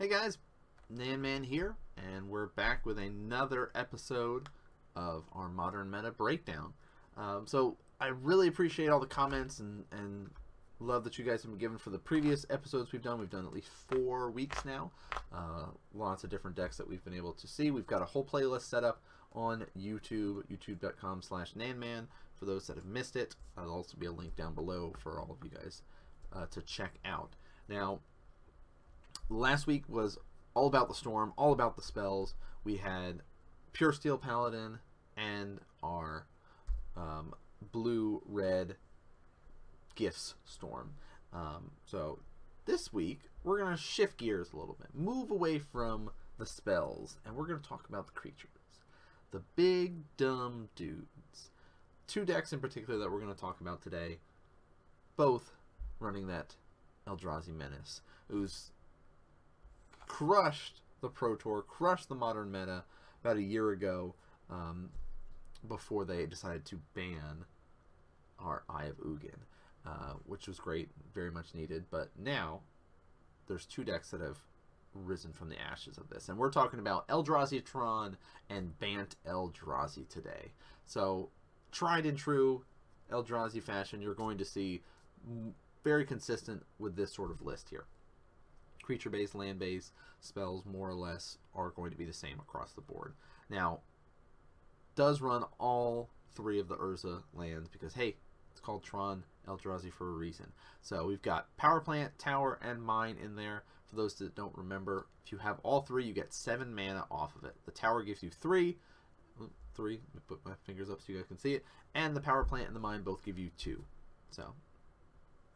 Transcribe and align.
Hey 0.00 0.06
guys, 0.06 0.38
Nanman 0.94 1.44
here, 1.44 1.74
and 1.96 2.28
we're 2.28 2.46
back 2.46 2.86
with 2.86 3.00
another 3.00 3.72
episode 3.74 4.48
of 4.94 5.24
our 5.32 5.48
Modern 5.48 5.90
Meta 5.90 6.12
Breakdown. 6.12 6.72
Um, 7.16 7.48
so 7.48 7.76
I 8.00 8.06
really 8.06 8.46
appreciate 8.46 8.90
all 8.90 9.00
the 9.00 9.06
comments 9.06 9.58
and, 9.58 9.82
and 9.90 10.30
love 10.78 11.02
that 11.02 11.18
you 11.18 11.24
guys 11.24 11.42
have 11.42 11.50
been 11.50 11.58
given 11.58 11.78
for 11.78 11.90
the 11.90 11.98
previous 11.98 12.46
episodes 12.48 12.92
we've 12.92 13.02
done. 13.02 13.18
We've 13.18 13.28
done 13.28 13.44
at 13.44 13.52
least 13.52 13.70
four 13.88 14.30
weeks 14.30 14.64
now. 14.64 14.92
Uh, 15.34 15.64
lots 15.92 16.22
of 16.22 16.30
different 16.30 16.56
decks 16.56 16.76
that 16.76 16.88
we've 16.88 17.04
been 17.04 17.12
able 17.12 17.32
to 17.32 17.48
see. 17.48 17.72
We've 17.72 17.84
got 17.84 18.00
a 18.00 18.04
whole 18.04 18.24
playlist 18.24 18.70
set 18.70 18.84
up 18.84 19.02
on 19.32 19.66
YouTube, 19.76 20.44
youtube.com 20.46 21.22
slash 21.22 21.54
nanman. 21.54 22.06
For 22.38 22.44
those 22.44 22.68
that 22.68 22.76
have 22.76 22.86
missed 22.86 23.16
it, 23.16 23.34
there'll 23.56 23.74
also 23.74 23.96
be 23.98 24.06
a 24.06 24.12
link 24.12 24.36
down 24.36 24.54
below 24.54 24.94
for 24.96 25.18
all 25.18 25.36
of 25.36 25.44
you 25.44 25.50
guys 25.58 25.82
uh, 26.32 26.46
to 26.52 26.62
check 26.62 27.00
out. 27.04 27.32
Now, 27.68 27.98
last 29.28 29.66
week 29.66 29.84
was 29.88 30.18
all 30.54 30.66
about 30.66 30.88
the 30.88 30.94
storm, 30.94 31.32
all 31.36 31.52
about 31.52 31.76
the 31.76 31.82
spells. 31.82 32.34
We 32.64 32.76
had 32.76 33.22
Pure 33.72 33.92
Steel 33.92 34.18
Paladin 34.18 34.78
and 35.16 35.60
our 35.82 36.26
um, 36.96 37.34
blue 37.72 38.22
red 38.26 38.76
gifts 39.94 40.34
storm. 40.44 40.94
Um, 41.32 41.72
so 41.84 42.20
this 42.66 42.92
week 42.92 43.20
we're 43.44 43.58
to 43.76 43.82
shift 43.82 44.18
gears 44.18 44.52
a 44.52 44.56
little 44.56 44.76
bit, 44.78 44.88
move 44.94 45.30
away 45.30 45.58
from 45.58 46.10
the 46.38 46.46
spells, 46.46 47.18
and 47.24 47.34
we're 47.34 47.46
to 47.60 47.68
talk 47.68 47.88
about 47.88 48.06
the 48.06 48.12
creatures. 48.12 48.50
The 49.30 49.42
big 49.56 49.94
dumb 50.16 50.68
dudes. 50.74 51.50
Two 52.06 52.24
decks 52.24 52.52
in 52.52 52.60
particular 52.60 52.98
that 52.98 53.10
we're 53.10 53.20
to 53.34 53.38
talk 53.38 53.60
about 53.60 53.82
today, 53.82 54.18
both 55.16 55.52
running 56.00 56.26
that 56.28 56.54
Eldrazi 57.06 57.54
Menace, 57.54 58.00
who's 58.30 58.70
crushed 60.08 60.80
the 61.00 61.08
Pro 61.08 61.36
Tour, 61.36 61.62
crushed 61.62 62.08
the 62.08 62.14
modern 62.14 62.50
meta 62.50 62.84
about 63.22 63.36
a 63.36 63.42
year 63.42 63.70
ago 63.70 64.14
um, 64.50 64.90
before 65.66 66.04
they 66.04 66.26
decided 66.26 66.64
to 66.66 66.80
ban 66.94 67.44
our 68.38 68.64
Eye 68.68 68.86
of 68.86 68.98
Ugin, 68.98 69.38
uh, 69.86 70.14
which 70.26 70.48
was 70.48 70.58
great, 70.58 70.88
very 71.14 71.30
much 71.30 71.54
needed. 71.54 71.84
But 71.90 72.10
now 72.18 72.60
there's 73.46 73.66
two 73.66 73.84
decks 73.84 74.10
that 74.10 74.20
have 74.20 74.38
risen 74.94 75.32
from 75.32 75.48
the 75.48 75.60
ashes 75.60 75.98
of 75.98 76.08
this. 76.08 76.28
And 76.28 76.38
we're 76.38 76.50
talking 76.50 76.80
about 76.80 77.06
Eldrazi 77.08 77.64
Tron 77.64 78.16
and 78.48 78.78
Bant 78.78 79.16
Eldrazi 79.26 80.08
today. 80.08 80.52
So, 80.86 81.28
tried 81.70 82.06
and 82.06 82.16
true 82.16 82.64
Eldrazi 83.12 83.62
fashion, 83.62 84.00
you're 84.00 84.14
going 84.14 84.38
to 84.38 84.44
see 84.44 84.82
very 85.84 86.04
consistent 86.04 86.64
with 86.78 86.96
this 86.96 87.12
sort 87.12 87.30
of 87.30 87.42
list 87.42 87.68
here 87.68 87.84
creature 88.88 89.10
based, 89.10 89.34
land 89.34 89.58
based 89.58 89.92
spells 90.20 90.64
more 90.64 90.88
or 90.88 90.94
less 90.94 91.36
are 91.54 91.68
going 91.68 91.90
to 91.90 91.96
be 91.96 92.06
the 92.06 92.12
same 92.12 92.40
across 92.40 92.72
the 92.72 92.80
board. 92.80 93.12
Now, 93.50 93.80
does 94.94 95.20
run 95.20 95.44
all 95.60 96.08
three 96.34 96.58
of 96.58 96.68
the 96.68 96.76
Urza 96.76 97.22
lands 97.34 97.68
because 97.68 97.92
hey, 97.92 98.16
it's 98.50 98.62
called 98.62 98.82
Tron 98.82 99.24
Eldrazi 99.46 99.92
for 99.92 100.08
a 100.08 100.14
reason. 100.14 100.46
So 100.80 101.04
we've 101.04 101.20
got 101.20 101.54
Power 101.58 101.80
Plant, 101.82 102.18
Tower, 102.18 102.58
and 102.62 102.82
Mine 102.82 103.18
in 103.22 103.36
there. 103.36 103.64
For 103.90 103.96
those 103.96 104.14
that 104.14 104.34
don't 104.34 104.56
remember, 104.56 105.06
if 105.22 105.32
you 105.32 105.38
have 105.38 105.60
all 105.62 105.82
three, 105.82 106.06
you 106.06 106.14
get 106.14 106.32
seven 106.32 106.74
mana 106.74 107.04
off 107.10 107.36
of 107.36 107.44
it. 107.44 107.56
The 107.66 107.72
Tower 107.72 108.02
gives 108.02 108.22
you 108.22 108.30
three, 108.30 108.78
three. 109.74 110.00
Let 110.14 110.14
me 110.14 110.20
put 110.26 110.46
my 110.46 110.52
fingers 110.64 110.88
up 110.88 111.02
so 111.02 111.12
you 111.12 111.18
guys 111.18 111.28
can 111.28 111.38
see 111.38 111.52
it. 111.52 111.64
And 111.94 112.16
the 112.16 112.22
Power 112.22 112.42
Plant 112.42 112.68
and 112.68 112.76
the 112.76 112.80
Mine 112.80 113.02
both 113.02 113.22
give 113.22 113.38
you 113.38 113.50
two. 113.58 113.84
So 114.30 114.54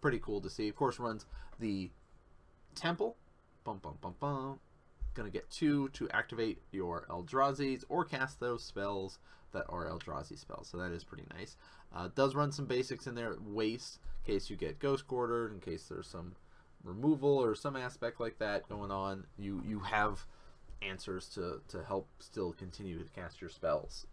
pretty 0.03 0.19
cool 0.19 0.43
to 0.43 0.51
see. 0.51 0.69
Of 0.69 0.77
course, 0.77 0.99
runs 0.99 1.25
the 1.59 1.89
Temple, 2.75 3.17
Bum, 3.65 3.79
bum, 3.83 3.97
bum, 4.01 4.15
bum. 4.19 4.61
Gonna 5.15 5.31
get 5.31 5.51
two 5.51 5.89
to 5.91 6.09
activate 6.11 6.63
your 6.73 7.07
Eldrazi's 7.09 7.85
or 7.89 8.05
cast 8.05 8.41
those 8.41 8.65
spells 8.65 9.19
that 9.53 9.67
are 9.69 9.87
Eldrazi 9.87 10.39
spells. 10.39 10.69
So 10.69 10.79
that 10.79 10.91
is 10.91 11.05
pretty 11.05 11.27
nice. 11.35 11.57
Uh, 11.95 12.09
does 12.15 12.35
run 12.35 12.51
some 12.51 12.65
basics 12.65 13.07
in 13.07 13.15
there. 13.15 13.37
Waste, 13.45 13.99
in 14.25 14.35
case 14.35 14.49
you 14.51 14.57
get 14.57 14.79
Ghost 14.79 15.07
Quartered, 15.07 15.53
in 15.53 15.61
case 15.61 15.85
there's 15.89 16.09
some 16.09 16.35
removal 16.83 17.39
or 17.39 17.55
some 17.55 17.77
aspect 17.77 18.19
like 18.21 18.39
that 18.39 18.69
going 18.69 18.91
on. 18.91 19.27
You 19.39 19.63
you 19.67 19.81
have 19.81 20.27
answers 20.81 21.29
to, 21.29 21.61
to 21.69 21.85
help 21.85 22.09
still 22.19 22.53
continue 22.53 22.99
to 22.99 23.09
cast 23.11 23.41
your 23.41 23.51
spells. 23.51 24.07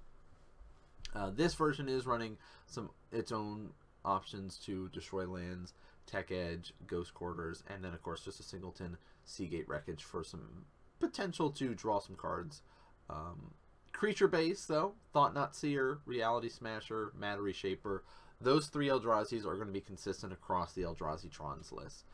Uh, 1.15 1.31
this 1.31 1.55
version 1.55 1.89
is 1.89 2.05
running 2.05 2.37
some 2.67 2.89
its 3.11 3.31
own 3.31 3.69
options 4.05 4.57
to 4.57 4.89
destroy 4.89 5.25
lands, 5.25 5.73
Tech 6.09 6.31
Edge, 6.31 6.73
Ghost 6.87 7.13
Quarters, 7.13 7.63
and 7.67 7.83
then 7.83 7.93
of 7.93 8.01
course 8.01 8.23
just 8.23 8.39
a 8.39 8.43
singleton 8.43 8.97
Sea 9.25 9.47
Gate 9.47 9.67
Wreckage 9.67 10.03
for 10.03 10.23
some 10.23 10.65
potential 10.99 11.49
to 11.51 11.73
draw 11.73 11.99
some 11.99 12.15
cards. 12.15 12.61
Um, 13.09 13.51
creature 13.91 14.27
base, 14.27 14.65
though, 14.65 14.93
Thought-Knot 15.13 15.55
Seer, 15.55 15.99
Reality 16.05 16.49
Smasher, 16.49 17.11
Matter 17.17 17.41
Reshaper, 17.41 18.03
those 18.41 18.67
three 18.67 18.87
Eldrazi's 18.87 19.45
are 19.45 19.55
going 19.55 19.67
to 19.67 19.73
be 19.73 19.81
consistent 19.81 20.31
across 20.31 20.73
the 20.73 20.83
Eldrazi 20.83 21.29
Trons 21.29 21.71
list. 21.71 22.05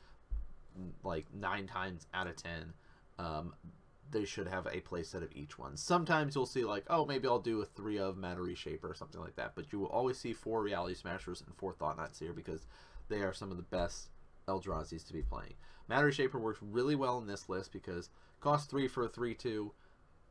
Like 1.04 1.26
nine 1.34 1.68
times 1.68 2.08
out 2.14 2.28
of 2.28 2.36
ten, 2.36 2.74
um, 3.20 3.54
they 4.12 4.26
should 4.26 4.48
have 4.48 4.66
a 4.66 4.82
playset 4.82 5.24
of 5.24 5.32
each 5.34 5.58
one. 5.58 5.78
Sometimes 5.78 6.36
you'll 6.36 6.46
see 6.46 6.64
like, 6.66 6.86
oh, 6.90 7.06
maybe 7.06 7.28
I'll 7.28 7.40
do 7.40 7.62
a 7.62 7.66
three 7.66 7.98
of 7.98 8.18
Matter 8.18 8.44
Reshaper 8.44 8.90
or 8.90 8.94
something 8.94 9.22
like 9.22 9.36
that. 9.36 9.54
But 9.56 9.72
you 9.72 9.80
will 9.80 9.88
always 9.88 10.18
see 10.18 10.34
four 10.34 10.62
Reality 10.62 10.96
Smashers 10.96 11.42
and 11.42 11.56
four 11.56 11.74
Thought-Knot 11.74 12.16
Seer 12.16 12.34
because 12.34 12.66
they 13.10 13.22
are 13.22 13.34
some 13.34 13.52
of 13.52 13.58
the 13.58 13.64
best 13.64 14.10
Eldrazi's 14.48 15.04
to 15.06 15.14
be 15.14 15.22
playing. 15.22 15.54
Matter 15.88 16.12
Shaper 16.12 16.40
works 16.40 16.60
really 16.62 16.96
well 16.96 17.18
in 17.18 17.28
this 17.28 17.50
list 17.50 17.72
because 17.72 18.10
costs 18.40 18.70
3 18.70 18.88
for 18.88 19.06
a 19.06 19.10
3-2, 19.10 19.70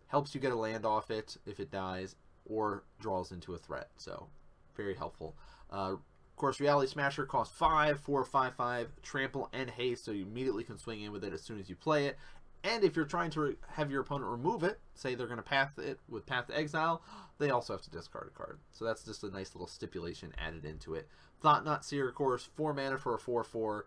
helps 0.08 0.34
you 0.34 0.40
get 0.40 0.52
a 0.52 0.56
land 0.56 0.84
off 0.84 1.10
it 1.10 1.36
if 1.46 1.58
it 1.60 1.70
dies, 1.70 2.16
or 2.44 2.84
draws 3.00 3.32
into 3.32 3.54
a 3.54 3.58
threat. 3.58 3.88
So, 3.96 4.28
very 4.76 4.94
helpful. 4.94 5.36
Uh, 5.70 5.94
of 6.34 6.36
course, 6.36 6.60
Reality 6.60 6.90
Smasher 6.90 7.26
costs 7.26 7.56
5 7.56 8.00
for 8.00 8.24
5 8.24 8.54
5, 8.54 8.88
trample, 9.02 9.48
and 9.52 9.70
haste, 9.70 10.04
so 10.04 10.12
you 10.12 10.24
immediately 10.24 10.64
can 10.64 10.78
swing 10.78 11.02
in 11.02 11.12
with 11.12 11.24
it 11.24 11.32
as 11.32 11.42
soon 11.42 11.58
as 11.58 11.68
you 11.68 11.76
play 11.76 12.06
it. 12.06 12.16
And 12.64 12.82
if 12.82 12.96
you're 12.96 13.04
trying 13.04 13.30
to 13.32 13.56
have 13.68 13.90
your 13.90 14.00
opponent 14.00 14.30
remove 14.30 14.62
it, 14.64 14.80
say 14.94 15.14
they're 15.14 15.26
going 15.26 15.36
to 15.36 15.42
path 15.42 15.78
it 15.78 16.00
with 16.08 16.26
Path 16.26 16.46
to 16.46 16.56
Exile, 16.56 17.02
they 17.38 17.50
also 17.50 17.74
have 17.74 17.82
to 17.82 17.90
discard 17.90 18.28
a 18.34 18.36
card. 18.36 18.58
So 18.72 18.84
that's 18.84 19.04
just 19.04 19.22
a 19.22 19.30
nice 19.30 19.54
little 19.54 19.66
stipulation 19.66 20.32
added 20.38 20.64
into 20.64 20.94
it. 20.94 21.08
Thought-Knot 21.44 21.84
Seer, 21.84 22.08
of 22.08 22.14
course, 22.14 22.48
4 22.56 22.72
mana 22.72 22.96
for 22.96 23.14
a 23.14 23.18
4 23.18 23.44
4 23.44 23.86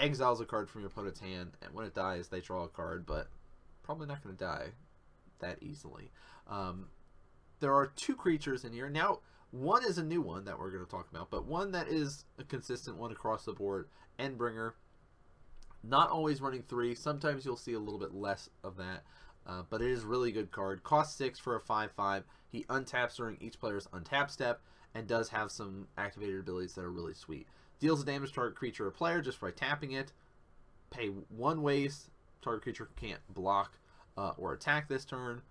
exiles 0.00 0.40
a 0.40 0.44
card 0.44 0.68
from 0.68 0.80
your 0.80 0.90
opponent's 0.90 1.20
hand, 1.20 1.52
and 1.62 1.72
when 1.72 1.86
it 1.86 1.94
dies, 1.94 2.26
they 2.26 2.40
draw 2.40 2.64
a 2.64 2.68
card, 2.68 3.06
but 3.06 3.28
probably 3.84 4.08
not 4.08 4.24
going 4.24 4.36
to 4.36 4.44
die 4.44 4.70
that 5.38 5.62
easily. 5.62 6.10
Um, 6.48 6.88
there 7.60 7.72
are 7.72 7.86
two 7.86 8.16
creatures 8.16 8.64
in 8.64 8.72
here. 8.72 8.90
Now, 8.90 9.20
one 9.52 9.84
is 9.84 9.98
a 9.98 10.02
new 10.02 10.20
one 10.20 10.46
that 10.46 10.58
we're 10.58 10.72
going 10.72 10.84
to 10.84 10.90
talk 10.90 11.08
about, 11.08 11.30
but 11.30 11.46
one 11.46 11.70
that 11.70 11.86
is 11.86 12.24
a 12.40 12.44
consistent 12.44 12.96
one 12.96 13.12
across 13.12 13.44
the 13.44 13.52
board, 13.52 13.88
Endbringer. 14.18 14.72
Not 15.84 16.10
always 16.10 16.40
running 16.40 16.64
three. 16.64 16.96
Sometimes 16.96 17.44
you'll 17.44 17.56
see 17.56 17.74
a 17.74 17.78
little 17.78 18.00
bit 18.00 18.14
less 18.14 18.50
of 18.64 18.76
that, 18.78 19.04
uh, 19.46 19.62
but 19.70 19.80
it 19.80 19.92
is 19.92 20.02
really 20.02 20.32
good 20.32 20.50
card. 20.50 20.82
Cost 20.82 21.16
six 21.16 21.38
for 21.38 21.54
a 21.54 21.60
5-5. 21.60 22.24
He 22.48 22.64
untaps 22.64 23.16
during 23.16 23.36
each 23.40 23.60
player's 23.60 23.86
untap 23.92 24.28
step, 24.28 24.60
and 24.96 25.06
does 25.06 25.28
have 25.28 25.50
some 25.50 25.86
activated 25.98 26.40
abilities 26.40 26.74
that 26.74 26.84
are 26.84 26.90
really 26.90 27.12
sweet. 27.12 27.46
Deals 27.80 28.02
damage 28.02 28.30
to 28.30 28.34
target 28.34 28.56
creature 28.56 28.86
or 28.86 28.90
player 28.90 29.20
just 29.20 29.38
by 29.38 29.50
tapping 29.50 29.92
it. 29.92 30.12
Pay 30.90 31.08
one 31.28 31.60
waste. 31.60 32.08
Target 32.40 32.62
creature 32.62 32.88
can't 32.96 33.20
block 33.28 33.78
uh, 34.16 34.32
or 34.38 34.54
attack 34.54 34.88
this 34.88 35.04
turn. 35.04 35.42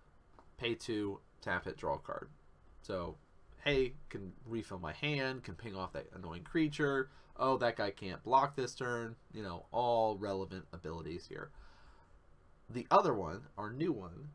Pay 0.58 0.74
two. 0.74 1.20
Tap 1.42 1.68
it. 1.68 1.78
Draw 1.78 1.94
a 1.94 2.00
card. 2.00 2.30
So, 2.82 3.18
hey, 3.64 3.94
can 4.10 4.34
refill 4.48 4.80
my 4.80 4.94
hand. 4.94 5.44
Can 5.44 5.54
ping 5.54 5.76
off 5.76 5.94
that 5.94 6.08
annoying 6.16 6.44
creature. 6.44 7.10
Oh, 7.38 7.58
that 7.58 7.76
guy 7.76 7.92
can't 7.92 8.24
block 8.24 8.56
this 8.56 8.74
turn. 8.74 9.16
You 9.32 9.44
know, 9.44 9.68
all 9.72 10.18
relevant 10.18 10.66
abilities 10.74 11.28
here. 11.30 11.52
The 12.68 12.88
other 12.90 13.14
one, 13.14 13.42
our 13.60 13.72
new 13.72 13.92
one, 13.92 14.30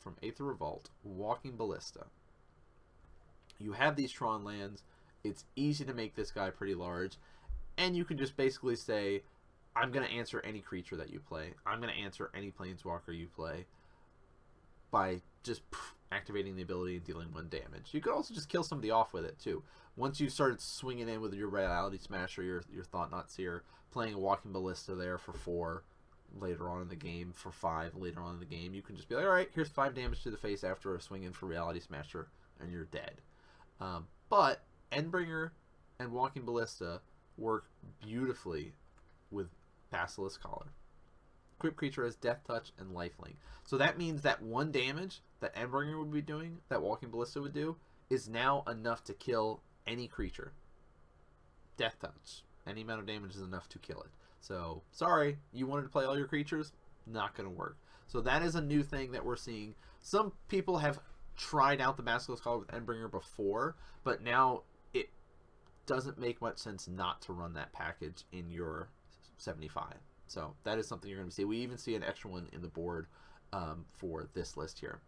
from 0.00 0.16
Aether 0.20 0.44
Revolt, 0.44 0.90
Walking 1.04 1.56
Ballista. 1.56 2.06
You 3.58 3.72
have 3.72 3.96
these 3.96 4.12
Tron 4.12 4.44
lands 4.44 4.82
it's 5.24 5.44
easy 5.56 5.84
to 5.84 5.94
make 5.94 6.14
this 6.14 6.30
guy 6.30 6.50
pretty 6.50 6.74
large. 6.74 7.18
And 7.76 7.96
you 7.96 8.04
can 8.04 8.18
just 8.18 8.36
basically 8.36 8.76
say, 8.76 9.22
I'm 9.76 9.92
going 9.92 10.06
to 10.06 10.12
answer 10.12 10.40
any 10.44 10.60
creature 10.60 10.96
that 10.96 11.10
you 11.10 11.20
play. 11.20 11.54
I'm 11.66 11.80
going 11.80 11.92
to 11.92 12.00
answer 12.00 12.30
any 12.34 12.50
planeswalker 12.50 13.16
you 13.16 13.28
play 13.28 13.66
by 14.90 15.20
just 15.42 15.62
activating 16.10 16.56
the 16.56 16.62
ability 16.62 16.96
and 16.96 17.04
dealing 17.04 17.32
one 17.32 17.48
damage. 17.48 17.90
You 17.92 18.00
could 18.00 18.12
also 18.12 18.34
just 18.34 18.48
kill 18.48 18.62
somebody 18.62 18.90
off 18.90 19.12
with 19.12 19.24
it 19.24 19.38
too. 19.38 19.62
Once 19.96 20.20
you 20.20 20.28
started 20.28 20.60
swinging 20.60 21.08
in 21.08 21.20
with 21.20 21.34
your 21.34 21.48
Reality 21.48 21.98
Smasher, 21.98 22.42
your, 22.42 22.62
your 22.72 22.84
Thought-Knot 22.84 23.30
Seer, 23.30 23.62
playing 23.90 24.14
a 24.14 24.18
Walking 24.18 24.52
Ballista 24.52 24.94
there 24.94 25.18
for 25.18 25.32
four 25.32 25.82
later 26.40 26.68
on 26.68 26.82
in 26.82 26.88
the 26.88 26.96
game, 26.96 27.32
for 27.34 27.50
five 27.50 27.94
later 27.96 28.20
on 28.20 28.34
in 28.34 28.40
the 28.40 28.46
game, 28.46 28.74
you 28.74 28.82
can 28.82 28.96
just 28.96 29.08
be 29.08 29.16
like, 29.16 29.24
alright, 29.24 29.50
here's 29.54 29.68
five 29.68 29.94
damage 29.94 30.22
to 30.22 30.30
the 30.30 30.36
face 30.36 30.62
after 30.62 30.94
a 30.94 31.00
swing 31.00 31.24
in 31.24 31.32
for 31.32 31.46
Reality 31.46 31.80
Smasher, 31.80 32.28
and 32.60 32.70
you're 32.72 32.84
dead. 32.84 33.20
Um, 33.80 34.06
but 34.28 34.62
Endbringer 34.92 35.50
and 35.98 36.12
Walking 36.12 36.44
Ballista 36.44 37.00
work 37.36 37.70
beautifully 38.00 38.72
with 39.30 39.48
Basilisk 39.90 40.42
Collar. 40.42 40.72
equipped 41.56 41.76
creature 41.76 42.04
has 42.04 42.16
Death 42.16 42.40
Touch 42.46 42.72
and 42.78 42.94
Lifelink. 42.94 43.36
So 43.64 43.78
that 43.78 43.98
means 43.98 44.22
that 44.22 44.42
one 44.42 44.70
damage 44.70 45.22
that 45.40 45.54
Endbringer 45.54 45.98
would 45.98 46.12
be 46.12 46.22
doing, 46.22 46.58
that 46.68 46.82
Walking 46.82 47.10
Ballista 47.10 47.40
would 47.40 47.54
do, 47.54 47.76
is 48.10 48.28
now 48.28 48.64
enough 48.68 49.04
to 49.04 49.14
kill 49.14 49.60
any 49.86 50.08
creature. 50.08 50.52
Death 51.76 51.96
Touch. 52.00 52.42
Any 52.66 52.82
amount 52.82 53.00
of 53.00 53.06
damage 53.06 53.34
is 53.34 53.42
enough 53.42 53.68
to 53.70 53.78
kill 53.78 54.00
it. 54.02 54.10
So, 54.40 54.82
sorry, 54.92 55.38
you 55.52 55.66
wanted 55.66 55.82
to 55.82 55.88
play 55.88 56.04
all 56.04 56.16
your 56.16 56.26
creatures? 56.26 56.72
Not 57.06 57.34
going 57.36 57.48
to 57.48 57.54
work. 57.54 57.76
So 58.06 58.20
that 58.22 58.42
is 58.42 58.54
a 58.54 58.60
new 58.60 58.82
thing 58.82 59.12
that 59.12 59.24
we're 59.24 59.36
seeing. 59.36 59.74
Some 60.00 60.32
people 60.48 60.78
have 60.78 61.00
tried 61.38 61.80
out 61.80 61.96
the 61.96 62.02
Basilisk 62.02 62.42
Collar 62.42 62.58
with 62.58 62.68
Endbringer 62.68 63.10
before, 63.10 63.76
but 64.04 64.22
now 64.22 64.62
it 64.92 65.08
doesn't 65.86 66.18
make 66.18 66.42
much 66.42 66.58
sense 66.58 66.86
not 66.88 67.22
to 67.22 67.32
run 67.32 67.54
that 67.54 67.72
package 67.72 68.24
in 68.32 68.50
your 68.50 68.88
75. 69.38 69.94
So 70.26 70.54
that 70.64 70.78
is 70.78 70.86
something 70.86 71.08
you're 71.08 71.18
going 71.18 71.30
to 71.30 71.34
see. 71.34 71.44
We 71.44 71.58
even 71.58 71.78
see 71.78 71.94
an 71.94 72.02
extra 72.02 72.30
one 72.30 72.48
in 72.52 72.60
the 72.60 72.68
board 72.68 73.06
um, 73.52 73.86
for 73.96 74.28
this 74.34 74.56
list 74.56 74.80
here. 74.80 75.00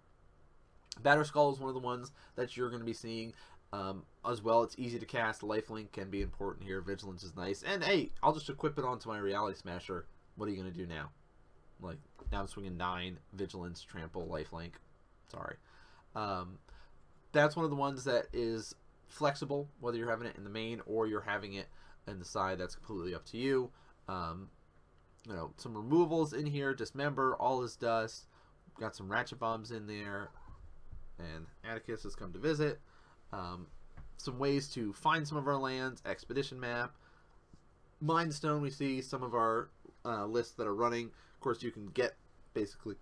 Batterskull 1.02 1.52
is 1.52 1.60
one 1.60 1.68
of 1.68 1.74
the 1.74 1.80
ones 1.80 2.12
that 2.36 2.56
you're 2.56 2.70
going 2.70 2.80
to 2.80 2.86
be 2.86 2.94
seeing 2.94 3.34
um, 3.72 4.04
as 4.28 4.42
well. 4.42 4.62
It's 4.62 4.76
easy 4.78 4.98
to 4.98 5.06
cast. 5.06 5.42
Lifelink 5.42 5.92
can 5.92 6.10
be 6.10 6.22
important 6.22 6.66
here. 6.66 6.80
Vigilance 6.80 7.22
is 7.22 7.36
nice. 7.36 7.62
And 7.62 7.84
hey, 7.84 8.10
I'll 8.22 8.32
just 8.32 8.48
equip 8.48 8.78
it 8.78 8.84
onto 8.84 9.08
my 9.08 9.18
Reality 9.18 9.58
Smasher. 9.58 10.06
What 10.36 10.46
are 10.46 10.52
you 10.52 10.60
going 10.60 10.72
to 10.72 10.78
do 10.78 10.86
now? 10.86 11.10
Like, 11.82 11.98
now 12.30 12.40
I'm 12.40 12.46
swinging 12.46 12.76
9, 12.76 13.18
Vigilance, 13.32 13.82
Trample, 13.82 14.26
Lifelink. 14.26 14.72
Sorry. 15.30 15.56
Um, 16.14 16.58
that's 17.32 17.56
one 17.56 17.64
of 17.64 17.70
the 17.70 17.76
ones 17.76 18.04
that 18.04 18.26
is 18.32 18.74
flexible, 19.06 19.68
whether 19.80 19.96
you're 19.96 20.10
having 20.10 20.26
it 20.26 20.36
in 20.36 20.44
the 20.44 20.50
main 20.50 20.80
or 20.86 21.06
you're 21.06 21.20
having 21.20 21.54
it 21.54 21.68
in 22.06 22.18
the 22.18 22.24
side. 22.24 22.58
That's 22.58 22.74
completely 22.74 23.14
up 23.14 23.24
to 23.26 23.36
you. 23.36 23.70
Um, 24.08 24.48
you 25.28 25.34
know, 25.34 25.52
some 25.56 25.76
removals 25.76 26.32
in 26.32 26.46
here. 26.46 26.74
Dismember, 26.74 27.36
all 27.36 27.62
is 27.62 27.76
dust. 27.76 28.26
Got 28.78 28.96
some 28.96 29.10
ratchet 29.10 29.38
bombs 29.38 29.70
in 29.70 29.86
there. 29.86 30.30
And 31.18 31.46
Atticus 31.64 32.02
has 32.04 32.14
come 32.14 32.32
to 32.32 32.38
visit. 32.38 32.80
Um, 33.32 33.66
some 34.16 34.38
ways 34.38 34.68
to 34.68 34.92
find 34.92 35.26
some 35.26 35.38
of 35.38 35.46
our 35.46 35.58
lands. 35.58 36.02
Expedition 36.06 36.58
map. 36.58 36.94
Mindstone, 38.02 38.62
we 38.62 38.70
see 38.70 39.02
some 39.02 39.22
of 39.22 39.34
our 39.34 39.68
uh, 40.04 40.24
lists 40.24 40.54
that 40.54 40.66
are 40.66 40.74
running. 40.74 41.06
Of 41.06 41.40
course, 41.40 41.62
you 41.62 41.70
can 41.70 41.86
get 41.88 42.14
basically 42.54 42.96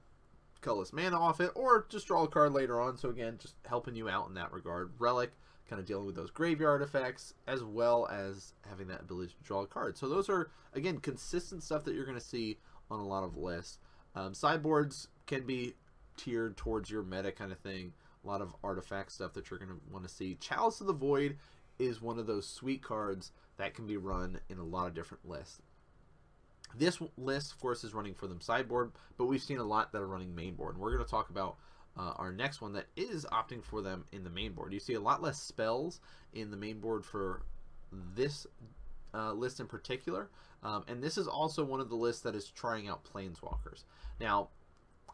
colorless 0.61 0.93
mana 0.93 1.19
off 1.19 1.41
it, 1.41 1.51
or 1.55 1.87
just 1.89 2.07
draw 2.07 2.25
a 2.25 2.29
card 2.29 2.53
later 2.53 2.81
on. 2.81 2.97
So 2.97 3.11
again, 3.11 3.39
just 3.41 3.55
helping 3.67 3.95
you 3.95 4.09
out 4.09 4.29
in 4.29 4.35
that 4.35 4.53
regard. 4.53 4.93
Relic, 4.99 5.33
kind 5.69 5.81
of 5.81 5.87
dealing 5.87 6.07
with 6.07 6.17
those 6.17 6.31
graveyard 6.31 6.83
effects, 6.83 7.35
as 7.47 7.63
well 7.63 8.07
as 8.09 8.55
having 8.69 8.89
that 8.89 9.03
ability 9.03 9.35
to 9.39 9.45
draw 9.45 9.63
a 9.63 9.67
card. 9.67 9.97
So 9.97 10.09
those 10.09 10.29
are, 10.29 10.51
again, 10.75 10.99
consistent 10.99 11.63
stuff 11.63 11.85
that 11.85 11.95
you're 11.95 12.07
going 12.07 12.19
to 12.19 12.25
see 12.25 12.59
on 12.91 13.01
a 13.01 13.07
lot 13.07 13.25
of 13.25 13.37
lists. 13.37 13.79
Um, 14.15 14.35
sideboards 14.35 15.09
can 15.27 15.47
be 15.47 15.75
tiered 16.17 16.57
towards 16.57 16.91
your 16.91 17.03
meta 17.03 17.31
kind 17.33 17.53
of 17.53 17.59
thing. 17.59 17.93
A 18.25 18.27
lot 18.27 18.41
of 18.41 18.55
artifact 18.65 19.13
stuff 19.13 19.35
that 19.35 19.51
you're 19.51 19.59
going 19.59 19.71
to 19.71 19.81
want 19.93 20.07
to 20.07 20.13
see. 20.13 20.37
Chalice 20.41 20.81
of 20.81 20.87
the 20.87 20.93
Void 20.93 21.37
is 21.79 22.03
one 22.03 22.19
of 22.19 22.27
those 22.27 22.49
sweet 22.49 22.83
cards 22.83 23.31
that 23.59 23.75
can 23.75 23.87
be 23.87 23.97
run 23.97 24.41
in 24.49 24.59
a 24.59 24.65
lot 24.65 24.89
of 24.89 24.95
different 24.95 25.29
lists. 25.29 25.61
This 26.77 26.99
list, 27.17 27.53
of 27.53 27.61
course, 27.61 27.85
is 27.85 27.95
running 27.95 28.15
for 28.15 28.27
them 28.27 28.41
sideboard, 28.41 28.93
but 29.17 29.27
we've 29.27 29.43
seen 29.43 29.59
a 29.59 29.65
lot 29.65 29.93
that 29.93 30.03
are 30.03 30.07
running 30.07 30.35
mainboard. 30.35 30.71
And 30.71 30.79
we're 30.79 30.93
going 30.93 31.05
to 31.05 31.11
talk 31.11 31.31
about 31.31 31.57
uh, 31.99 32.13
our 32.17 32.33
next 32.33 32.61
one 32.61 32.73
that 32.75 32.87
is 32.97 33.27
opting 33.33 33.65
for 33.65 33.83
them 33.83 34.05
in 34.13 34.23
the 34.23 34.31
mainboard. 34.31 34.73
You 34.73 34.81
see 34.81 34.95
a 34.95 35.01
lot 35.01 35.23
less 35.23 35.41
spells 35.41 36.01
in 36.33 36.51
the 36.51 36.57
mainboard 36.57 37.05
for 37.05 37.43
this 38.15 38.47
uh, 39.15 39.33
list 39.33 39.61
in 39.61 39.67
particular. 39.67 40.29
Um, 40.63 40.85
and 40.89 41.03
this 41.03 41.19
is 41.19 41.27
also 41.27 41.65
one 41.65 41.81
of 41.81 41.89
the 41.89 41.97
lists 41.97 42.23
that 42.23 42.35
is 42.35 42.51
trying 42.51 42.89
out 42.89 43.05
Planeswalkers. 43.05 43.85
Now, 44.21 44.49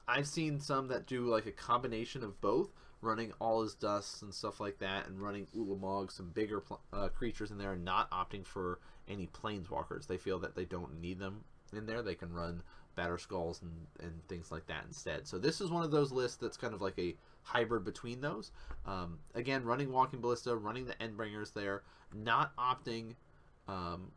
I've 0.07 0.27
seen 0.27 0.61
some 0.61 0.89
that 0.89 1.07
do 1.07 1.27
like 1.27 1.47
a 1.47 1.53
combination 1.53 2.23
of 2.23 2.39
both, 2.41 2.71
running 3.05 3.33
All 3.41 3.63
Is 3.63 3.75
Dusts 3.75 4.23
and 4.23 4.33
stuff 4.33 4.61
like 4.61 4.79
that, 4.79 5.07
and 5.07 5.21
running 5.21 5.47
Ulamog, 5.57 6.11
some 6.11 6.31
bigger 6.31 6.63
uh, 6.93 7.09
creatures 7.09 7.51
in 7.51 7.59
there, 7.59 7.73
and 7.73 7.85
not 7.85 8.11
opting 8.11 8.47
for 8.47 8.81
any 9.09 9.27
planeswalkers. 9.27 10.07
They 10.07 10.17
feel 10.17 10.39
that 10.41 10.55
they 10.57 10.65
don't 10.65 11.01
need 11.01 11.19
them 11.19 11.45
in 11.73 11.87
there. 11.87 12.03
They 12.03 12.15
can 12.15 12.33
run 12.33 12.63
Batterskulls 12.97 13.63
and, 13.63 13.73
and 14.01 14.27
things 14.29 14.51
like 14.51 14.67
that 14.67 14.85
instead. 14.87 15.27
So 15.27 15.39
this 15.39 15.61
is 15.61 15.71
one 15.71 15.85
of 15.85 15.91
those 15.91 16.13
lists 16.13 16.37
that's 16.37 16.57
kind 16.57 16.75
of 16.75 16.81
like 16.81 16.99
a 16.99 17.15
hybrid 17.43 17.85
between 17.85 18.21
those. 18.21 18.51
Um, 18.87 19.19
again, 19.35 19.65
running 19.65 19.93
Walking 19.93 20.21
Ballista, 20.21 20.57
running 20.57 20.87
the 20.87 20.95
Endbringers 20.95 21.53
there, 21.53 21.83
not 22.15 22.57
opting 22.57 23.15
um, 23.69 24.13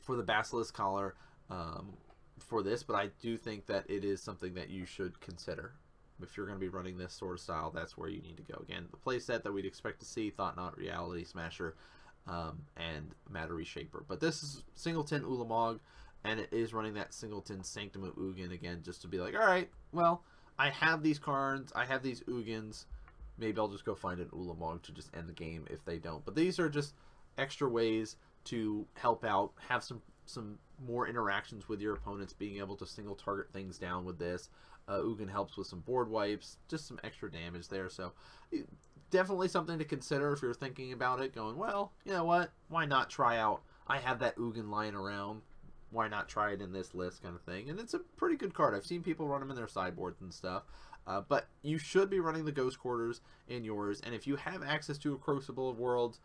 for 0.00 0.16
the 0.16 0.22
Basilisk 0.22 0.74
Collar 0.74 1.14
um, 1.50 1.94
for 2.38 2.62
this, 2.62 2.82
but 2.82 2.94
I 2.94 3.10
do 3.20 3.36
think 3.36 3.66
that 3.66 3.88
it 3.88 4.04
is 4.04 4.22
something 4.22 4.54
that 4.54 4.70
you 4.70 4.86
should 4.86 5.20
consider 5.20 5.74
if 6.22 6.36
you're 6.36 6.46
going 6.46 6.58
to 6.58 6.64
be 6.64 6.68
running 6.68 6.98
this 6.98 7.12
sort 7.12 7.34
of 7.34 7.40
style, 7.40 7.70
that's 7.70 7.96
where 7.96 8.08
you 8.08 8.20
need 8.20 8.36
to 8.36 8.42
go. 8.42 8.62
Again, 8.62 8.86
the 8.90 8.96
playset 8.96 9.42
that 9.42 9.52
we'd 9.52 9.64
expect 9.64 10.00
to 10.00 10.06
see, 10.06 10.30
Thought-Knot, 10.30 10.76
Reality 10.76 11.24
Smasher, 11.24 11.76
um, 12.26 12.62
and 12.76 13.14
Matter 13.28 13.54
Reshaper. 13.54 14.04
But 14.06 14.20
this 14.20 14.42
is 14.42 14.64
Singleton 14.74 15.22
Ulamog, 15.22 15.80
and 16.24 16.38
it 16.38 16.52
is 16.52 16.74
running 16.74 16.94
that 16.94 17.14
Singleton 17.14 17.64
Sanctum 17.64 18.04
of 18.04 18.14
Ugin 18.16 18.52
again, 18.52 18.82
just 18.84 19.02
to 19.02 19.08
be 19.08 19.18
like, 19.18 19.34
all 19.34 19.46
right, 19.46 19.70
well, 19.92 20.22
I 20.58 20.70
have 20.70 21.02
these 21.02 21.18
cards, 21.18 21.72
I 21.74 21.84
have 21.86 22.02
these 22.02 22.20
Ugins, 22.22 22.84
maybe 23.38 23.58
I'll 23.58 23.68
just 23.68 23.84
go 23.84 23.94
find 23.94 24.20
an 24.20 24.28
Ulamog 24.28 24.82
to 24.82 24.92
just 24.92 25.14
end 25.16 25.28
the 25.28 25.32
game 25.32 25.66
if 25.70 25.84
they 25.84 25.98
don't. 25.98 26.24
But 26.24 26.34
these 26.34 26.58
are 26.58 26.68
just 26.68 26.94
extra 27.38 27.68
ways 27.68 28.16
to 28.44 28.86
help 28.94 29.24
out, 29.24 29.52
have 29.68 29.82
some 29.82 30.02
some 30.26 30.58
more 30.86 31.08
interactions 31.08 31.68
with 31.68 31.80
your 31.80 31.94
opponents, 31.94 32.32
being 32.32 32.58
able 32.58 32.76
to 32.76 32.86
single 32.86 33.16
target 33.16 33.52
things 33.52 33.78
down 33.78 34.04
with 34.04 34.18
this. 34.18 34.48
Uh, 34.90 34.98
Ugin 34.98 35.30
helps 35.30 35.56
with 35.56 35.68
some 35.68 35.80
board 35.80 36.10
wipes, 36.10 36.56
just 36.68 36.88
some 36.88 36.98
extra 37.04 37.30
damage 37.30 37.68
there. 37.68 37.88
So 37.88 38.12
definitely 39.10 39.48
something 39.48 39.78
to 39.78 39.84
consider 39.84 40.32
if 40.32 40.42
you're 40.42 40.52
thinking 40.52 40.92
about 40.92 41.20
it, 41.20 41.34
going, 41.34 41.56
well, 41.56 41.92
you 42.04 42.12
know 42.12 42.24
what, 42.24 42.50
why 42.68 42.86
not 42.86 43.08
try 43.08 43.38
out, 43.38 43.62
I 43.86 43.98
have 43.98 44.18
that 44.18 44.36
Ugin 44.36 44.68
lying 44.68 44.94
around, 44.94 45.42
why 45.90 46.08
not 46.08 46.28
try 46.28 46.52
it 46.52 46.60
in 46.60 46.72
this 46.72 46.92
list 46.94 47.22
kind 47.22 47.36
of 47.36 47.42
thing. 47.42 47.70
And 47.70 47.78
it's 47.78 47.94
a 47.94 48.00
pretty 48.00 48.36
good 48.36 48.52
card. 48.52 48.74
I've 48.74 48.86
seen 48.86 49.02
people 49.02 49.28
run 49.28 49.40
them 49.40 49.50
in 49.50 49.56
their 49.56 49.68
sideboards 49.68 50.20
and 50.20 50.34
stuff. 50.34 50.64
Uh, 51.06 51.22
but 51.28 51.48
you 51.62 51.78
should 51.78 52.10
be 52.10 52.20
running 52.20 52.44
the 52.44 52.52
Ghost 52.52 52.78
Quarters 52.78 53.20
in 53.48 53.64
yours. 53.64 54.00
And 54.04 54.14
if 54.14 54.26
you 54.26 54.36
have 54.36 54.62
access 54.62 54.98
to 54.98 55.14
a 55.14 55.18
Crucible 55.18 55.70
of 55.70 55.78
Worlds, 55.78 56.20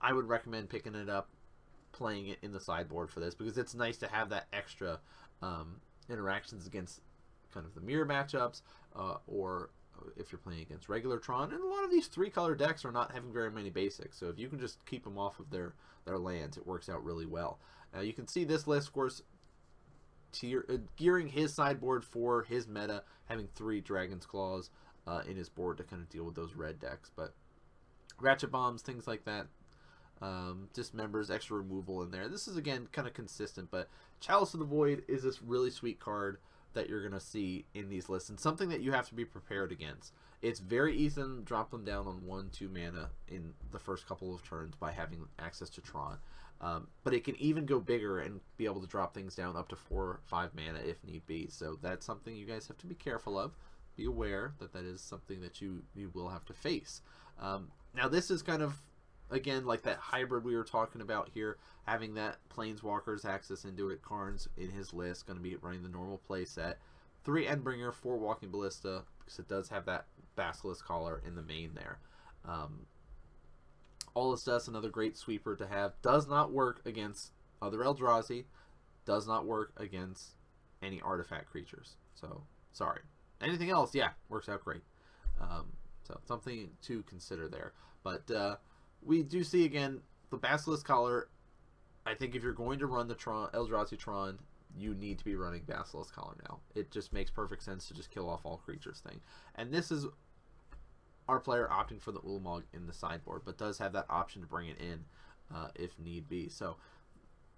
I 0.00 0.12
would 0.12 0.28
recommend 0.28 0.68
picking 0.68 0.94
it 0.94 1.08
up 1.08 1.28
playing 1.92 2.28
it 2.28 2.38
in 2.42 2.52
the 2.52 2.60
sideboard 2.60 3.10
for 3.10 3.20
this 3.20 3.34
because 3.34 3.58
it's 3.58 3.74
nice 3.74 3.96
to 3.98 4.06
have 4.06 4.28
that 4.28 4.46
extra 4.52 5.00
um, 5.42 5.80
interactions 6.08 6.66
against 6.66 7.00
kind 7.52 7.66
of 7.66 7.74
the 7.74 7.80
mirror 7.80 8.06
matchups 8.06 8.62
uh, 8.96 9.16
or 9.26 9.70
if 10.16 10.30
you're 10.32 10.38
playing 10.38 10.62
against 10.62 10.88
regular 10.88 11.18
Tron. 11.18 11.52
And 11.52 11.62
a 11.62 11.66
lot 11.66 11.84
of 11.84 11.90
these 11.90 12.06
three 12.06 12.30
color 12.30 12.54
decks 12.54 12.84
are 12.84 12.92
not 12.92 13.12
having 13.12 13.32
very 13.32 13.50
many 13.50 13.70
basics. 13.70 14.18
So 14.18 14.28
if 14.28 14.38
you 14.38 14.48
can 14.48 14.58
just 14.58 14.84
keep 14.86 15.04
them 15.04 15.18
off 15.18 15.40
of 15.40 15.50
their, 15.50 15.74
their 16.04 16.18
lands, 16.18 16.56
it 16.56 16.66
works 16.66 16.88
out 16.88 17.04
really 17.04 17.26
well. 17.26 17.58
Now, 17.94 18.00
you 18.00 18.12
can 18.12 18.28
see 18.28 18.44
this 18.44 18.66
list, 18.66 18.88
of 18.88 18.92
course, 18.92 19.22
tier, 20.32 20.64
uh, 20.68 20.76
gearing 20.96 21.28
his 21.28 21.54
sideboard 21.54 22.04
for 22.04 22.42
his 22.42 22.68
meta, 22.68 23.02
having 23.26 23.48
three 23.54 23.80
Dragon's 23.80 24.26
Claws 24.26 24.70
uh, 25.06 25.22
in 25.28 25.36
his 25.36 25.48
board 25.48 25.78
to 25.78 25.84
kind 25.84 26.02
of 26.02 26.08
deal 26.08 26.24
with 26.24 26.34
those 26.34 26.54
red 26.54 26.78
decks. 26.78 27.10
But 27.14 27.34
Ratchet 28.20 28.50
Bombs, 28.50 28.82
things 28.82 29.06
like 29.06 29.24
that, 29.24 29.46
um, 30.20 30.68
dismembers, 30.74 31.30
extra 31.30 31.56
removal 31.56 32.02
in 32.02 32.10
there. 32.10 32.28
This 32.28 32.48
is 32.48 32.56
again 32.56 32.88
kind 32.92 33.08
of 33.08 33.14
consistent, 33.14 33.70
but 33.70 33.88
Chalice 34.20 34.52
of 34.52 34.60
the 34.60 34.66
Void 34.66 35.04
is 35.08 35.22
this 35.22 35.40
really 35.40 35.70
sweet 35.70 36.00
card 36.00 36.38
that 36.74 36.88
you're 36.88 37.02
gonna 37.02 37.20
see 37.20 37.64
in 37.74 37.88
these 37.88 38.08
lists, 38.08 38.28
and 38.28 38.38
something 38.38 38.68
that 38.68 38.80
you 38.80 38.92
have 38.92 39.08
to 39.08 39.14
be 39.14 39.24
prepared 39.24 39.72
against. 39.72 40.12
It's 40.40 40.60
very 40.60 40.96
easy 40.96 41.20
to 41.20 41.40
drop 41.44 41.70
them 41.70 41.84
down 41.84 42.06
on 42.06 42.24
one, 42.24 42.50
two 42.50 42.68
mana 42.68 43.10
in 43.26 43.54
the 43.72 43.78
first 43.78 44.06
couple 44.06 44.34
of 44.34 44.42
turns 44.44 44.74
by 44.76 44.92
having 44.92 45.26
access 45.38 45.68
to 45.70 45.80
Tron. 45.80 46.18
Um, 46.60 46.88
but 47.04 47.14
it 47.14 47.24
can 47.24 47.36
even 47.36 47.66
go 47.66 47.78
bigger 47.78 48.18
and 48.18 48.40
be 48.56 48.64
able 48.64 48.80
to 48.80 48.86
drop 48.86 49.14
things 49.14 49.34
down 49.34 49.56
up 49.56 49.68
to 49.68 49.76
four, 49.76 50.20
five 50.24 50.50
mana 50.54 50.80
if 50.80 51.02
need 51.04 51.26
be. 51.26 51.48
So 51.48 51.78
that's 51.80 52.04
something 52.04 52.34
you 52.34 52.46
guys 52.46 52.66
have 52.66 52.78
to 52.78 52.86
be 52.86 52.94
careful 52.94 53.38
of. 53.38 53.56
Be 53.96 54.04
aware 54.04 54.54
that 54.58 54.72
that 54.72 54.84
is 54.84 55.00
something 55.00 55.40
that 55.40 55.60
you 55.60 55.82
you 55.94 56.10
will 56.14 56.28
have 56.28 56.44
to 56.46 56.52
face. 56.52 57.02
Um, 57.40 57.68
now 57.94 58.08
this 58.08 58.30
is 58.30 58.42
kind 58.42 58.62
of 58.62 58.74
again, 59.30 59.66
like 59.66 59.82
that 59.82 59.98
hybrid 59.98 60.44
we 60.44 60.56
were 60.56 60.64
talking 60.64 61.00
about 61.00 61.30
here, 61.32 61.58
having 61.84 62.14
that 62.14 62.38
Planeswalkers 62.54 63.24
access 63.24 63.64
into 63.64 63.90
it. 63.90 64.02
Karn's 64.02 64.48
in 64.56 64.70
his 64.70 64.92
list, 64.92 65.26
going 65.26 65.38
to 65.38 65.42
be 65.42 65.56
running 65.56 65.82
the 65.82 65.88
normal 65.88 66.18
play 66.18 66.44
set. 66.44 66.78
Three 67.24 67.46
Endbringer, 67.46 67.92
four 67.92 68.16
Walking 68.16 68.50
Ballista, 68.50 69.02
because 69.18 69.38
it 69.38 69.48
does 69.48 69.68
have 69.68 69.86
that 69.86 70.06
Basilisk 70.36 70.84
Collar 70.84 71.22
in 71.26 71.34
the 71.34 71.42
main 71.42 71.72
there. 71.74 71.98
Um, 72.44 72.86
All 74.14 74.32
Is 74.32 74.44
Dust 74.44 74.68
another 74.68 74.88
great 74.88 75.16
sweeper 75.16 75.56
to 75.56 75.66
have. 75.66 75.92
Does 76.02 76.28
not 76.28 76.52
work 76.52 76.80
against 76.86 77.32
other 77.60 77.78
Eldrazi. 77.78 78.44
Does 79.04 79.26
not 79.26 79.46
work 79.46 79.72
against 79.76 80.36
any 80.82 81.00
artifact 81.00 81.50
creatures. 81.50 81.96
So, 82.14 82.42
sorry. 82.72 83.00
Anything 83.40 83.70
else, 83.70 83.94
yeah, 83.94 84.10
works 84.28 84.48
out 84.48 84.64
great. 84.64 84.82
Um, 85.40 85.72
so, 86.06 86.18
something 86.26 86.70
to 86.82 87.02
consider 87.02 87.48
there. 87.48 87.72
But, 88.02 88.30
uh, 88.30 88.56
we 89.04 89.22
do 89.22 89.44
see 89.44 89.64
again 89.64 90.00
the 90.30 90.36
Basilisk 90.36 90.86
Collar. 90.86 91.28
I 92.06 92.14
think 92.14 92.34
if 92.34 92.42
you're 92.42 92.52
going 92.52 92.78
to 92.78 92.86
run 92.86 93.08
the 93.08 93.14
Tron 93.14 93.50
Eldrazi 93.50 93.98
Tron, 93.98 94.38
you 94.76 94.94
need 94.94 95.18
to 95.18 95.24
be 95.24 95.34
running 95.34 95.62
Basilisk 95.66 96.14
Collar 96.14 96.36
now. 96.48 96.60
It 96.74 96.90
just 96.90 97.12
makes 97.12 97.30
perfect 97.30 97.62
sense 97.62 97.88
to 97.88 97.94
just 97.94 98.10
kill 98.10 98.28
off 98.28 98.40
all 98.44 98.58
creatures 98.58 99.02
thing. 99.06 99.20
And 99.54 99.72
this 99.72 99.90
is 99.90 100.06
our 101.28 101.38
player 101.38 101.68
opting 101.70 102.00
for 102.00 102.12
the 102.12 102.20
Ulamog 102.20 102.62
in 102.72 102.86
the 102.86 102.92
sideboard, 102.92 103.42
but 103.44 103.58
does 103.58 103.78
have 103.78 103.92
that 103.92 104.06
option 104.08 104.40
to 104.40 104.48
bring 104.48 104.68
it 104.68 104.78
in 104.80 105.04
uh, 105.54 105.68
if 105.74 105.98
need 105.98 106.28
be. 106.28 106.48
So, 106.48 106.76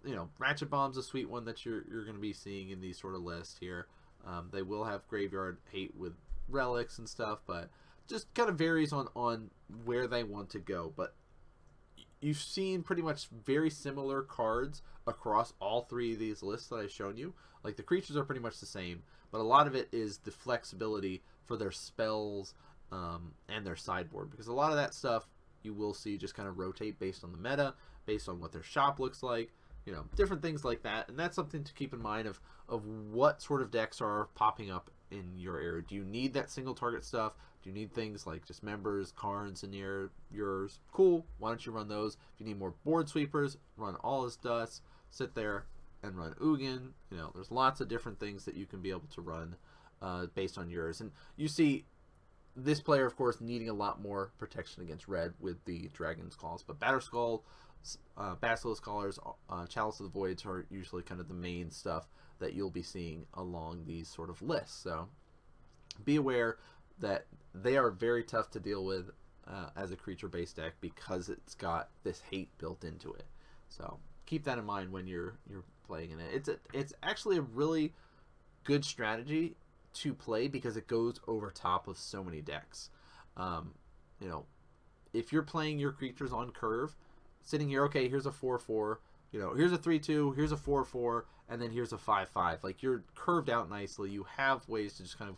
you 0.04 0.14
know, 0.14 0.28
Ratchet 0.38 0.70
Bomb's 0.70 0.96
a 0.96 1.02
sweet 1.02 1.28
one 1.28 1.44
that 1.44 1.64
you're, 1.64 1.84
you're 1.88 2.04
going 2.04 2.16
to 2.16 2.20
be 2.20 2.32
seeing 2.32 2.70
in 2.70 2.80
these 2.80 2.98
sort 2.98 3.14
of 3.14 3.22
lists 3.22 3.56
here. 3.60 3.86
Um, 4.26 4.48
they 4.52 4.62
will 4.62 4.84
have 4.84 5.06
Graveyard 5.08 5.58
Hate 5.72 5.94
with 5.96 6.14
relics 6.48 6.98
and 6.98 7.08
stuff, 7.08 7.40
but 7.46 7.70
just 8.08 8.32
kind 8.34 8.48
of 8.48 8.58
varies 8.58 8.92
on, 8.92 9.08
on 9.14 9.50
where 9.84 10.06
they 10.06 10.24
want 10.24 10.50
to 10.50 10.58
go. 10.58 10.92
But 10.96 11.14
you've 12.20 12.38
seen 12.38 12.82
pretty 12.82 13.02
much 13.02 13.28
very 13.28 13.70
similar 13.70 14.22
cards 14.22 14.82
across 15.06 15.52
all 15.60 15.82
three 15.82 16.12
of 16.12 16.18
these 16.18 16.42
lists 16.42 16.68
that 16.68 16.76
I've 16.76 16.90
shown 16.90 17.16
you. 17.16 17.34
Like 17.62 17.76
the 17.76 17.82
creatures 17.82 18.16
are 18.16 18.24
pretty 18.24 18.40
much 18.40 18.60
the 18.60 18.66
same, 18.66 19.02
but 19.30 19.40
a 19.40 19.44
lot 19.44 19.66
of 19.66 19.74
it 19.74 19.88
is 19.92 20.18
the 20.18 20.30
flexibility 20.30 21.22
for 21.46 21.56
their 21.56 21.70
spells 21.70 22.54
um, 22.92 23.32
and 23.48 23.66
their 23.66 23.76
sideboard 23.76 24.30
because 24.30 24.48
a 24.48 24.52
lot 24.52 24.70
of 24.70 24.76
that 24.76 24.94
stuff 24.94 25.28
you 25.62 25.74
will 25.74 25.94
see 25.94 26.16
just 26.16 26.34
kind 26.34 26.48
of 26.48 26.58
rotate 26.58 26.98
based 26.98 27.22
on 27.22 27.32
the 27.32 27.38
meta, 27.38 27.74
based 28.06 28.28
on 28.28 28.40
what 28.40 28.52
their 28.52 28.62
shop 28.62 28.98
looks 28.98 29.22
like, 29.22 29.52
you 29.84 29.92
know, 29.92 30.04
different 30.16 30.42
things 30.42 30.64
like 30.64 30.82
that. 30.82 31.08
And 31.08 31.18
that's 31.18 31.36
something 31.36 31.64
to 31.64 31.72
keep 31.74 31.92
in 31.92 32.00
mind 32.00 32.26
of 32.26 32.40
of 32.68 32.86
what 32.86 33.42
sort 33.42 33.62
of 33.62 33.70
decks 33.70 34.00
are 34.00 34.28
popping 34.34 34.70
up 34.70 34.90
in 35.10 35.36
your 35.36 35.58
area. 35.60 35.82
Do 35.82 35.94
you 35.94 36.04
need 36.04 36.34
that 36.34 36.50
single 36.50 36.74
target 36.74 37.04
stuff? 37.04 37.32
Do 37.62 37.68
you 37.68 37.74
need 37.74 37.92
things 37.92 38.26
like 38.26 38.46
Dismembers, 38.46 39.14
cards 39.14 39.62
in 39.62 39.72
your 39.72 40.10
yours? 40.30 40.80
Cool. 40.92 41.26
Why 41.38 41.48
don't 41.48 41.64
you 41.64 41.72
run 41.72 41.88
those? 41.88 42.16
If 42.34 42.40
you 42.40 42.46
need 42.46 42.58
more 42.58 42.74
board 42.84 43.08
sweepers, 43.08 43.58
run 43.76 43.96
All 43.96 44.24
Is 44.24 44.36
Dust. 44.36 44.82
Sit 45.10 45.34
there 45.34 45.66
and 46.02 46.16
run 46.16 46.34
Ugin. 46.40 46.92
You 47.10 47.16
know, 47.16 47.30
there's 47.34 47.50
lots 47.50 47.80
of 47.80 47.88
different 47.88 48.18
things 48.18 48.44
that 48.44 48.54
you 48.54 48.66
can 48.66 48.80
be 48.80 48.90
able 48.90 49.08
to 49.14 49.20
run 49.20 49.56
uh, 50.00 50.26
based 50.34 50.56
on 50.56 50.70
yours. 50.70 51.00
And 51.00 51.10
you 51.36 51.48
see 51.48 51.84
this 52.56 52.80
player, 52.80 53.06
of 53.06 53.16
course, 53.16 53.40
needing 53.40 53.68
a 53.68 53.74
lot 53.74 54.00
more 54.00 54.32
protection 54.38 54.82
against 54.82 55.08
red 55.08 55.34
with 55.38 55.64
the 55.64 55.90
Dragon's 55.92 56.36
Claws. 56.36 56.62
But 56.62 56.80
Batterskull, 56.80 57.42
uh, 58.16 58.34
Basilisk 58.36 58.82
Collars, 58.82 59.18
uh, 59.48 59.66
Chalice 59.66 60.00
of 60.00 60.04
the 60.04 60.18
Voids 60.18 60.44
are 60.44 60.66
usually 60.70 61.02
kind 61.02 61.20
of 61.20 61.28
the 61.28 61.34
main 61.34 61.70
stuff 61.70 62.08
that 62.38 62.54
you'll 62.54 62.70
be 62.70 62.82
seeing 62.82 63.26
along 63.34 63.84
these 63.86 64.08
sort 64.08 64.30
of 64.30 64.42
lists. 64.42 64.82
So 64.82 65.08
be 66.04 66.16
aware 66.16 66.58
that 66.98 67.26
they 67.54 67.76
are 67.76 67.90
very 67.90 68.24
tough 68.24 68.50
to 68.50 68.60
deal 68.60 68.84
with 68.84 69.10
uh, 69.46 69.70
as 69.76 69.90
a 69.90 69.96
creature-based 69.96 70.56
deck 70.56 70.74
because 70.80 71.28
it's 71.28 71.54
got 71.54 71.88
this 72.04 72.22
hate 72.30 72.50
built 72.58 72.84
into 72.84 73.12
it. 73.12 73.26
So 73.68 73.98
keep 74.26 74.44
that 74.44 74.58
in 74.58 74.64
mind 74.64 74.92
when 74.92 75.06
you're 75.06 75.34
you're 75.48 75.64
playing 75.86 76.10
in 76.10 76.20
it. 76.20 76.28
It's 76.32 76.48
a, 76.48 76.56
it's 76.72 76.92
actually 77.02 77.38
a 77.38 77.42
really 77.42 77.92
good 78.64 78.84
strategy 78.84 79.56
to 79.92 80.14
play 80.14 80.46
because 80.46 80.76
it 80.76 80.86
goes 80.86 81.18
over 81.26 81.50
top 81.50 81.88
of 81.88 81.98
so 81.98 82.22
many 82.22 82.40
decks. 82.40 82.90
Um, 83.36 83.74
you 84.20 84.28
know, 84.28 84.46
if 85.12 85.32
you're 85.32 85.42
playing 85.42 85.78
your 85.78 85.92
creatures 85.92 86.32
on 86.32 86.50
curve, 86.50 86.94
sitting 87.50 87.68
here, 87.68 87.84
okay, 87.84 88.08
here's 88.08 88.26
a 88.26 88.30
4-4, 88.30 88.98
you 89.32 89.40
know, 89.40 89.54
here's 89.54 89.72
a 89.72 89.78
3-2, 89.78 90.36
here's 90.36 90.52
a 90.52 90.56
4-4, 90.56 91.24
and 91.48 91.60
then 91.60 91.70
here's 91.70 91.92
a 91.92 91.96
5-5. 91.96 92.62
Like, 92.62 92.82
you're 92.82 93.04
curved 93.14 93.50
out 93.50 93.68
nicely. 93.68 94.10
You 94.10 94.26
have 94.36 94.68
ways 94.68 94.94
to 94.94 95.02
just 95.02 95.18
kind 95.18 95.28
of 95.28 95.36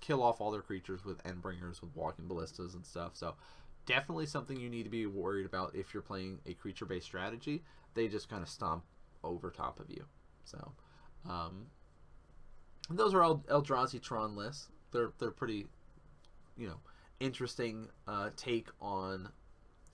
kill 0.00 0.22
off 0.22 0.40
all 0.40 0.50
their 0.50 0.62
creatures 0.62 1.04
with 1.04 1.22
Endbringers, 1.24 1.80
with 1.80 1.94
Walking 1.94 2.26
Ballistas 2.26 2.74
and 2.74 2.84
stuff. 2.84 3.12
So, 3.14 3.34
definitely 3.86 4.26
something 4.26 4.58
you 4.58 4.68
need 4.68 4.84
to 4.84 4.90
be 4.90 5.06
worried 5.06 5.46
about 5.46 5.74
if 5.74 5.94
you're 5.94 6.02
playing 6.02 6.40
a 6.46 6.54
creature-based 6.54 7.06
strategy. 7.06 7.62
They 7.94 8.08
just 8.08 8.28
kind 8.28 8.42
of 8.42 8.48
stomp 8.48 8.84
over 9.22 9.50
top 9.50 9.80
of 9.80 9.88
you. 9.88 10.04
So, 10.44 10.72
um, 11.28 11.66
those 12.88 13.14
are 13.14 13.22
all 13.22 13.44
Eldrazi 13.48 14.02
Tron 14.02 14.36
lists. 14.36 14.68
They're 14.92 15.12
they're 15.18 15.30
pretty, 15.30 15.66
you 16.56 16.66
know, 16.66 16.80
interesting 17.20 17.88
uh, 18.08 18.30
take 18.36 18.68
on 18.80 19.30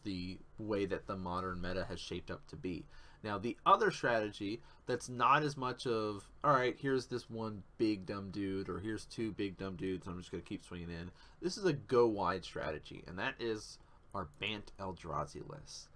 the 0.06 0.38
way 0.58 0.86
that 0.86 1.06
the 1.06 1.16
modern 1.16 1.60
meta 1.60 1.84
has 1.88 2.00
shaped 2.00 2.30
up 2.30 2.46
to 2.46 2.56
be. 2.56 2.86
Now, 3.22 3.38
the 3.38 3.56
other 3.66 3.90
strategy 3.90 4.62
that's 4.86 5.08
not 5.08 5.42
as 5.42 5.56
much 5.56 5.86
of, 5.86 6.28
all 6.44 6.52
right, 6.52 6.76
here's 6.78 7.06
this 7.06 7.28
one 7.28 7.62
big 7.76 8.06
dumb 8.06 8.30
dude, 8.30 8.68
or 8.68 8.78
here's 8.78 9.04
two 9.04 9.32
big 9.32 9.58
dumb 9.58 9.74
dudes, 9.74 10.06
I'm 10.06 10.18
just 10.18 10.30
going 10.30 10.42
to 10.42 10.48
keep 10.48 10.64
swinging 10.64 10.90
in. 10.90 11.10
This 11.42 11.58
is 11.58 11.64
a 11.64 11.72
go 11.72 12.06
wide 12.06 12.44
strategy, 12.44 13.02
and 13.06 13.18
that 13.18 13.34
is 13.40 13.78
our 14.14 14.28
Bant 14.38 14.70
Eldrazi 14.78 15.42
list. 15.48 15.88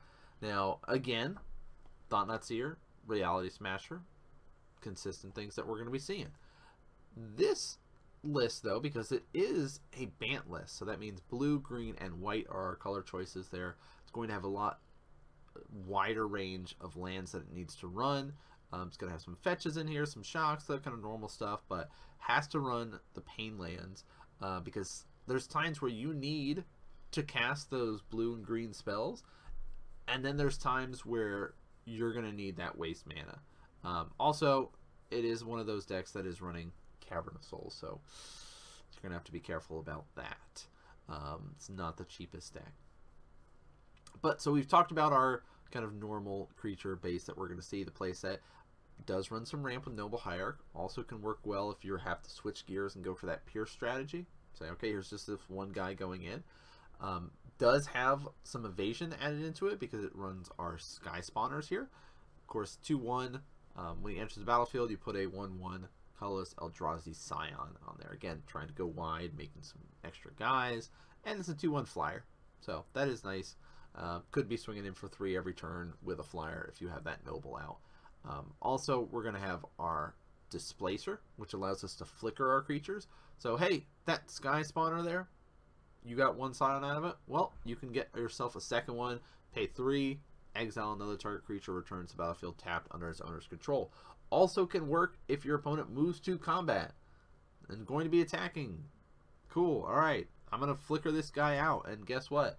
Now, 0.42 0.80
again, 0.88 1.38
Thought-Knot 2.08 2.44
Seer, 2.44 2.78
Reality 3.06 3.50
Smasher, 3.50 4.00
consistent 4.80 5.34
things 5.34 5.54
that 5.54 5.66
we're 5.66 5.76
going 5.76 5.86
to 5.86 5.92
be 5.92 5.98
seeing. 6.00 6.32
This 7.16 7.78
list, 8.24 8.64
though, 8.64 8.80
because 8.80 9.12
it 9.12 9.22
is 9.32 9.80
a 9.96 10.06
Bant 10.06 10.50
list, 10.50 10.76
so 10.76 10.84
that 10.84 10.98
means 10.98 11.20
blue, 11.20 11.60
green, 11.60 11.94
and 11.98 12.20
white 12.20 12.46
are 12.50 12.66
our 12.66 12.76
color 12.76 13.02
choices 13.02 13.48
there. 13.48 13.76
It's 14.10 14.16
going 14.16 14.26
to 14.26 14.34
have 14.34 14.42
a 14.42 14.48
lot 14.48 14.80
wider 15.86 16.26
range 16.26 16.74
of 16.80 16.96
lands 16.96 17.30
that 17.30 17.42
it 17.42 17.52
needs 17.54 17.76
to 17.76 17.86
run. 17.86 18.32
Um, 18.72 18.88
it's 18.88 18.96
going 18.96 19.08
to 19.08 19.14
have 19.14 19.22
some 19.22 19.36
fetches 19.36 19.76
in 19.76 19.86
here, 19.86 20.04
some 20.04 20.24
shocks, 20.24 20.64
that 20.64 20.82
kind 20.82 20.96
of 20.96 21.00
normal 21.00 21.28
stuff, 21.28 21.62
but 21.68 21.90
has 22.18 22.48
to 22.48 22.58
run 22.58 22.98
the 23.14 23.20
pain 23.20 23.56
lands 23.56 24.02
uh, 24.42 24.58
because 24.58 25.04
there's 25.28 25.46
times 25.46 25.80
where 25.80 25.92
you 25.92 26.12
need 26.12 26.64
to 27.12 27.22
cast 27.22 27.70
those 27.70 28.02
blue 28.02 28.34
and 28.34 28.44
green 28.44 28.72
spells, 28.72 29.22
and 30.08 30.24
then 30.24 30.36
there's 30.36 30.58
times 30.58 31.06
where 31.06 31.54
you're 31.84 32.12
going 32.12 32.24
to 32.24 32.34
need 32.34 32.56
that 32.56 32.76
waste 32.76 33.06
mana. 33.06 33.38
Um, 33.84 34.10
also, 34.18 34.72
it 35.12 35.24
is 35.24 35.44
one 35.44 35.60
of 35.60 35.66
those 35.66 35.86
decks 35.86 36.10
that 36.12 36.26
is 36.26 36.42
running 36.42 36.72
Cavern 37.00 37.34
of 37.36 37.44
Souls, 37.44 37.76
so 37.80 38.00
you're 38.92 39.02
going 39.02 39.10
to 39.10 39.16
have 39.16 39.24
to 39.24 39.32
be 39.32 39.40
careful 39.40 39.78
about 39.78 40.06
that. 40.16 40.64
Um, 41.08 41.52
it's 41.54 41.70
not 41.70 41.96
the 41.96 42.04
cheapest 42.04 42.54
deck. 42.54 42.72
But 44.22 44.40
so 44.40 44.52
we've 44.52 44.68
talked 44.68 44.90
about 44.90 45.12
our 45.12 45.42
kind 45.70 45.84
of 45.84 45.94
normal 45.94 46.50
creature 46.56 46.96
base 46.96 47.24
that 47.24 47.36
we're 47.36 47.48
going 47.48 47.60
to 47.60 47.66
see. 47.66 47.84
The 47.84 47.90
playset 47.90 48.38
does 49.06 49.30
run 49.30 49.46
some 49.46 49.64
ramp 49.64 49.86
with 49.86 49.94
Noble 49.94 50.18
Hierarch. 50.18 50.58
Also 50.74 51.02
can 51.02 51.22
work 51.22 51.40
well 51.44 51.70
if 51.70 51.84
you 51.84 51.96
have 51.96 52.22
to 52.22 52.30
switch 52.30 52.66
gears 52.66 52.94
and 52.94 53.04
go 53.04 53.14
for 53.14 53.26
that 53.26 53.46
Pierce 53.46 53.70
strategy. 53.70 54.26
Say, 54.54 54.66
okay, 54.66 54.88
here's 54.88 55.10
just 55.10 55.26
this 55.26 55.40
one 55.48 55.70
guy 55.70 55.94
going 55.94 56.22
in. 56.22 56.42
Um, 57.00 57.30
does 57.58 57.86
have 57.86 58.26
some 58.42 58.64
evasion 58.64 59.14
added 59.22 59.42
into 59.42 59.68
it 59.68 59.78
because 59.78 60.04
it 60.04 60.14
runs 60.14 60.50
our 60.58 60.78
Sky 60.78 61.20
Spawners 61.20 61.68
here. 61.68 61.82
Of 61.82 62.46
course, 62.46 62.78
2-1. 62.86 63.40
Um, 63.76 64.02
when 64.02 64.14
he 64.14 64.20
enters 64.20 64.36
the 64.36 64.44
battlefield, 64.44 64.90
you 64.90 64.96
put 64.96 65.16
a 65.16 65.26
1-1 65.26 65.84
colorless 66.18 66.54
Eldrazi 66.54 67.14
Scion 67.14 67.54
on 67.86 67.96
there. 67.98 68.12
Again, 68.12 68.42
trying 68.46 68.66
to 68.66 68.74
go 68.74 68.86
wide, 68.86 69.32
making 69.36 69.62
some 69.62 69.80
extra 70.04 70.32
guys. 70.38 70.90
And 71.24 71.38
it's 71.38 71.48
a 71.48 71.54
2-1 71.54 71.86
flyer. 71.86 72.24
So 72.60 72.84
that 72.92 73.08
is 73.08 73.24
nice. 73.24 73.56
Uh, 73.96 74.20
could 74.30 74.48
be 74.48 74.56
swinging 74.56 74.86
in 74.86 74.94
for 74.94 75.08
three 75.08 75.36
every 75.36 75.52
turn 75.52 75.92
with 76.02 76.20
a 76.20 76.22
flyer 76.22 76.70
if 76.72 76.80
you 76.80 76.88
have 76.88 77.04
that 77.04 77.26
noble 77.26 77.56
out. 77.56 77.78
Um, 78.28 78.52
also, 78.62 79.08
we're 79.10 79.22
going 79.22 79.34
to 79.34 79.40
have 79.40 79.64
our 79.78 80.14
displacer, 80.50 81.20
which 81.36 81.54
allows 81.54 81.82
us 81.82 81.94
to 81.96 82.04
flicker 82.04 82.52
our 82.52 82.62
creatures. 82.62 83.08
So, 83.38 83.56
hey, 83.56 83.86
that 84.04 84.30
sky 84.30 84.62
spawner 84.62 85.04
there, 85.04 85.28
you 86.04 86.16
got 86.16 86.36
one 86.36 86.54
scion 86.54 86.84
out 86.84 86.96
of 86.96 87.04
it. 87.04 87.14
Well, 87.26 87.52
you 87.64 87.76
can 87.76 87.92
get 87.92 88.08
yourself 88.14 88.56
a 88.56 88.60
second 88.60 88.94
one, 88.94 89.20
pay 89.54 89.66
three, 89.66 90.20
exile 90.54 90.92
another 90.92 91.16
target 91.16 91.44
creature, 91.44 91.72
returns 91.72 92.10
to 92.10 92.16
battlefield 92.16 92.58
tapped 92.58 92.88
under 92.92 93.08
its 93.08 93.20
owner's 93.20 93.46
control. 93.46 93.90
Also 94.30 94.66
can 94.66 94.88
work 94.88 95.18
if 95.28 95.44
your 95.44 95.56
opponent 95.56 95.92
moves 95.92 96.20
to 96.20 96.38
combat 96.38 96.92
and 97.68 97.86
going 97.86 98.04
to 98.04 98.10
be 98.10 98.20
attacking. 98.20 98.84
Cool. 99.48 99.82
All 99.82 99.96
right. 99.96 100.28
I'm 100.52 100.60
going 100.60 100.74
to 100.74 100.80
flicker 100.80 101.10
this 101.10 101.30
guy 101.30 101.58
out. 101.58 101.88
And 101.88 102.06
guess 102.06 102.30
what? 102.30 102.58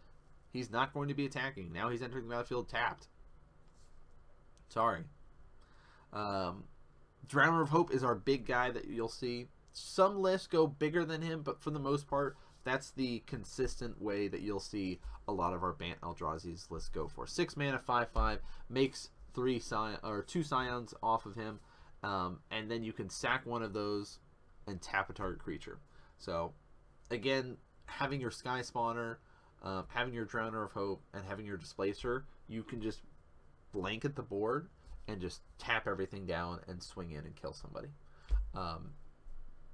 He's 0.51 0.70
not 0.70 0.93
going 0.93 1.08
to 1.08 1.13
be 1.13 1.25
attacking. 1.25 1.72
Now 1.72 1.89
he's 1.89 2.01
entering 2.01 2.25
the 2.25 2.29
battlefield 2.29 2.70
tapped. 2.70 3.08
Sorry. 4.70 5.03
Um, 6.13 6.65
Drowner 7.27 7.62
of 7.62 7.70
Hope 7.70 7.93
is 7.93 8.03
our 8.03 8.15
big 8.15 8.46
guy 8.46 8.72
that 8.72 8.86
you'll 8.86 9.08
see. 9.10 9.48
Some 9.74 10.22
lists 10.22 10.48
go 10.48 10.67
bigger 10.67 11.05
than 11.05 11.22
him, 11.22 11.41
but 11.41 11.62
for 11.62 11.72
the 11.72 11.79
most 11.79 12.08
part, 12.08 12.36
that's 12.63 12.91
the 12.91 13.24
consistent 13.25 14.01
way 14.01 14.27
that 14.27 14.41
you'll 14.41 14.60
see 14.60 15.00
a 15.27 15.31
lot 15.31 15.53
of 15.53 15.63
our 15.63 15.74
Bant 15.74 16.01
Eldrazi's 16.01 16.70
lists 16.70 16.89
go 16.89 17.08
for. 17.08 17.25
Six 17.25 17.55
mana, 17.55 17.79
five 17.79 18.10
five 18.12 18.39
makes 18.70 19.10
three 19.34 19.60
scion 19.60 19.98
or 20.03 20.22
two 20.22 20.43
scions 20.43 20.93
off 21.01 21.25
of 21.25 21.36
him, 21.36 21.60
um, 22.03 22.39
and 22.51 22.70
then 22.70 22.84
you 22.84 22.93
can 22.93 23.10
sack 23.10 23.46
one 23.46 23.63
of 23.63 23.74
those 23.74 24.20
and 24.67 24.81
tap 24.81 25.10
a 25.10 25.13
target 25.13 25.39
creature. 25.39 25.79
So, 26.17 26.53
again, 27.10 27.58
having 27.86 28.22
your 28.22 28.31
Sky 28.31 28.62
Spawner, 28.62 29.17
uh, 29.63 29.83
having 29.87 30.13
your 30.13 30.25
Drowner 30.25 30.65
of 30.65 30.71
Hope, 30.71 31.01
and 31.13 31.23
having 31.27 31.45
your 31.45 31.57
Displacer, 31.57 32.25
you 32.47 32.63
can 32.63 32.81
just 32.81 33.01
blanket 33.71 34.15
the 34.15 34.21
board 34.21 34.67
and 35.07 35.19
just 35.21 35.41
tap 35.57 35.87
everything 35.87 36.25
down 36.25 36.59
and 36.67 36.81
swing 36.81 37.11
in 37.11 37.25
and 37.25 37.35
kill 37.35 37.53
somebody. 37.53 37.89
Um, 38.53 38.91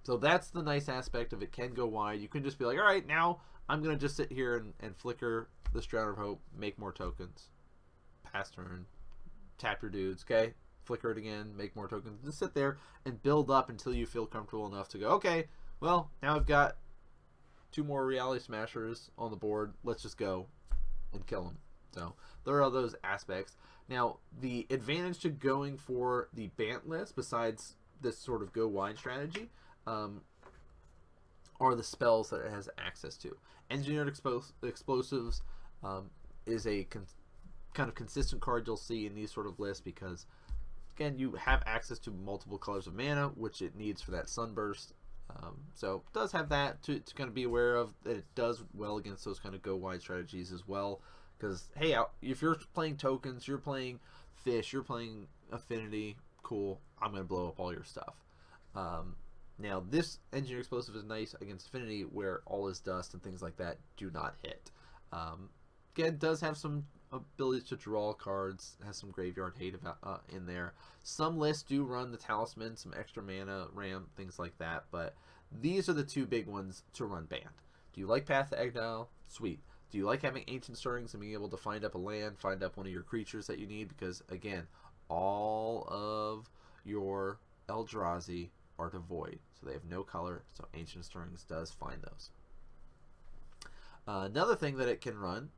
so 0.03 0.17
that's 0.17 0.50
the 0.50 0.62
nice 0.62 0.89
aspect 0.89 1.34
of 1.34 1.41
it. 1.41 1.51
Can 1.51 1.74
go 1.74 1.86
wide. 1.86 2.22
You 2.22 2.27
can 2.27 2.44
just 2.44 2.58
be 2.58 2.65
like, 2.65 2.77
all 2.77 2.86
right, 2.86 3.06
now 3.06 3.41
I'm 3.67 3.82
gonna 3.84 3.98
just 3.98 4.15
sit 4.15 4.32
here 4.32 4.56
and, 4.56 4.74
and 4.79 4.96
flicker 4.96 5.50
this 5.74 5.86
Drowner 5.86 6.12
of 6.12 6.17
Hope, 6.17 6.41
make 6.58 6.79
more 6.79 6.94
tokens, 6.94 7.50
pass 8.24 8.50
turn, 8.50 8.86
tap 9.58 9.82
your 9.82 9.91
dudes, 9.91 10.24
okay? 10.24 10.53
flicker 10.88 11.12
it 11.12 11.17
again, 11.17 11.53
make 11.56 11.75
more 11.75 11.88
tokens. 11.88 12.24
Just 12.24 12.39
sit 12.39 12.56
there 12.56 12.77
and 13.06 13.22
build 13.22 13.51
up 13.51 13.70
until 13.70 13.94
you 13.94 14.06
feel 14.06 14.25
comfortable 14.25 14.65
enough 14.65 14.88
to 14.89 14.98
go, 14.98 15.10
okay, 15.10 15.48
well, 15.79 16.10
now 16.24 16.36
I've 16.36 16.48
got 16.48 16.77
two 17.78 17.84
more 17.84 18.08
reality 18.08 18.44
smashers 18.44 19.12
on 19.20 19.30
the 19.30 19.38
board. 19.38 19.72
Let's 19.84 20.02
just 20.02 20.18
go 20.18 20.48
and 21.14 21.24
kill 21.28 21.44
them. 21.44 21.60
So 21.94 22.16
there 22.44 22.64
are 22.64 22.72
those 22.72 22.96
aspects. 23.04 23.56
Now, 23.88 24.18
the 24.42 24.66
advantage 24.72 25.20
to 25.20 25.30
going 25.30 25.78
for 25.78 26.28
the 26.34 26.48
Bant 26.58 26.90
list, 26.90 27.16
besides 27.16 27.76
this 28.02 28.18
sort 28.18 28.42
of 28.42 28.52
go 28.52 28.68
wide 28.68 28.98
strategy, 28.98 29.52
um, 29.86 30.22
are 31.60 31.76
the 31.76 31.84
spells 31.84 32.32
that 32.32 32.44
it 32.44 32.52
has 32.52 32.68
access 32.80 33.16
to. 33.18 33.38
Engineered 33.70 34.08
Explosives 34.08 35.44
um, 35.84 36.10
is 36.48 36.66
a 36.66 36.88
kind 37.76 37.90
of 37.90 37.94
consistent 37.94 38.42
card 38.42 38.66
you'll 38.66 38.76
see 38.76 39.06
in 39.06 39.14
these 39.14 39.32
sort 39.32 39.46
of 39.46 39.60
lists 39.60 39.82
because, 39.82 40.26
again, 40.96 41.20
you 41.20 41.34
have 41.34 41.62
access 41.68 42.00
to 42.00 42.10
multiple 42.10 42.58
colors 42.58 42.88
of 42.88 42.96
mana, 42.96 43.28
which 43.36 43.62
it 43.62 43.76
needs 43.76 44.02
for 44.02 44.10
that 44.12 44.30
Sunburst. 44.30 44.94
Um, 45.30 45.58
so 45.74 46.04
does 46.14 46.32
have 46.32 46.50
that 46.50 46.82
to, 46.84 47.00
to 47.00 47.16
kind 47.16 47.28
of 47.28 47.34
be 47.34 47.44
aware 47.44 47.76
of. 47.76 47.94
That 48.04 48.18
it 48.18 48.26
does 48.36 48.64
well 48.74 48.98
against 48.98 49.26
those 49.26 49.40
kind 49.40 49.56
of 49.56 49.62
go 49.62 49.76
wide 49.76 50.02
strategies 50.02 50.52
as 50.52 50.68
well. 50.68 51.02
Because 51.38 51.70
hey, 51.76 51.96
if 52.22 52.42
you're 52.42 52.58
playing 52.74 52.98
tokens, 52.98 53.48
you're 53.48 53.58
playing 53.58 54.00
fish, 54.36 54.74
you're 54.74 54.84
playing 54.84 55.28
affinity, 55.52 56.18
cool. 56.44 56.82
I'm 57.02 57.12
gonna 57.12 57.24
blow 57.24 57.48
up 57.50 57.60
all 57.60 57.74
your 57.74 57.84
stuff. 57.84 58.16
Um, 58.76 59.16
now 59.60 59.84
this 59.90 60.20
engineer 60.34 60.60
explosive 60.60 60.96
is 60.96 61.04
nice 61.04 61.36
against 61.42 61.68
affinity, 61.68 62.04
where 62.04 62.42
all 62.46 62.68
is 62.68 62.80
dust 62.80 63.14
and 63.14 63.24
things 63.24 63.42
like 63.42 63.58
that 63.58 63.78
do 63.98 64.10
not 64.12 64.36
hit. 64.42 64.72
Um, 65.12 65.50
again, 65.96 66.18
does 66.18 66.42
have 66.42 66.58
some 66.58 66.86
ability 67.12 67.66
to 67.68 67.76
draw 67.76 68.14
cards, 68.14 68.78
has 68.86 68.98
some 68.98 69.12
graveyard 69.12 69.54
hate 69.58 69.76
about, 69.76 69.98
uh, 70.04 70.18
in 70.30 70.46
there. 70.46 70.74
Some 71.04 71.38
lists 71.38 71.64
do 71.64 71.84
run 71.84 72.12
the 72.12 72.18
talisman, 72.18 72.76
some 72.76 72.94
extra 72.98 73.24
mana, 73.24 73.68
ram, 73.74 74.08
things 74.16 74.38
like 74.40 74.58
that, 74.58 74.86
but 74.92 75.16
these 75.52 75.88
are 75.88 75.94
the 75.94 76.04
two 76.04 76.26
big 76.26 76.48
ones 76.48 76.84
to 76.94 77.06
run 77.06 77.26
Bant. 77.26 77.44
Do 77.94 78.02
you 78.02 78.08
like 78.08 78.26
Path 78.26 78.50
to 78.50 78.60
Exile? 78.60 79.10
Sweet. 79.28 79.60
Do 79.90 79.98
you 79.98 80.06
like 80.06 80.22
having 80.22 80.44
Ancient 80.48 80.78
Stirrings 80.78 81.14
and 81.14 81.22
being 81.22 81.34
able 81.34 81.50
to 81.50 81.58
find 81.58 81.86
up 81.86 81.96
a 81.96 81.98
land, 81.98 82.38
find 82.38 82.62
up 82.62 82.76
one 82.76 82.86
of 82.86 82.92
your 82.92 83.04
creatures 83.04 83.48
that 83.48 83.58
you 83.58 83.66
need? 83.66 83.88
Because, 83.88 84.22
again, 84.30 84.68
all 85.08 85.88
of 85.90 86.50
your 86.84 87.40
Eldrazi 87.70 88.50
are 88.78 88.90
devoid, 88.90 89.40
so 89.54 89.66
they 89.66 89.74
have 89.74 89.86
no 89.86 90.04
color, 90.04 90.44
so 90.54 90.66
Ancient 90.74 91.06
Stirrings 91.06 91.44
does 91.48 91.72
find 91.72 92.02
those. 92.02 92.32
Uh, 94.08 94.26
another 94.26 94.56
thing 94.56 94.78
that 94.78 94.88
it 94.88 95.02
can 95.02 95.18
run 95.18 95.50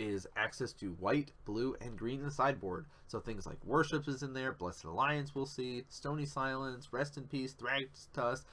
is 0.00 0.26
access 0.34 0.72
to 0.72 0.92
white, 0.92 1.30
blue, 1.44 1.76
and 1.80 1.96
green 1.96 2.20
in 2.20 2.24
the 2.24 2.30
sideboard. 2.30 2.86
So 3.06 3.20
things 3.20 3.46
like 3.46 3.62
Worship 3.64 4.08
is 4.08 4.22
in 4.22 4.32
there, 4.32 4.52
Blessed 4.52 4.84
Alliance 4.84 5.34
we'll 5.34 5.46
see, 5.46 5.84
Stony 5.88 6.24
Silence, 6.24 6.92
Rest 6.92 7.18
in 7.18 7.24
Peace, 7.24 7.54
Thragtusk. 7.54 8.44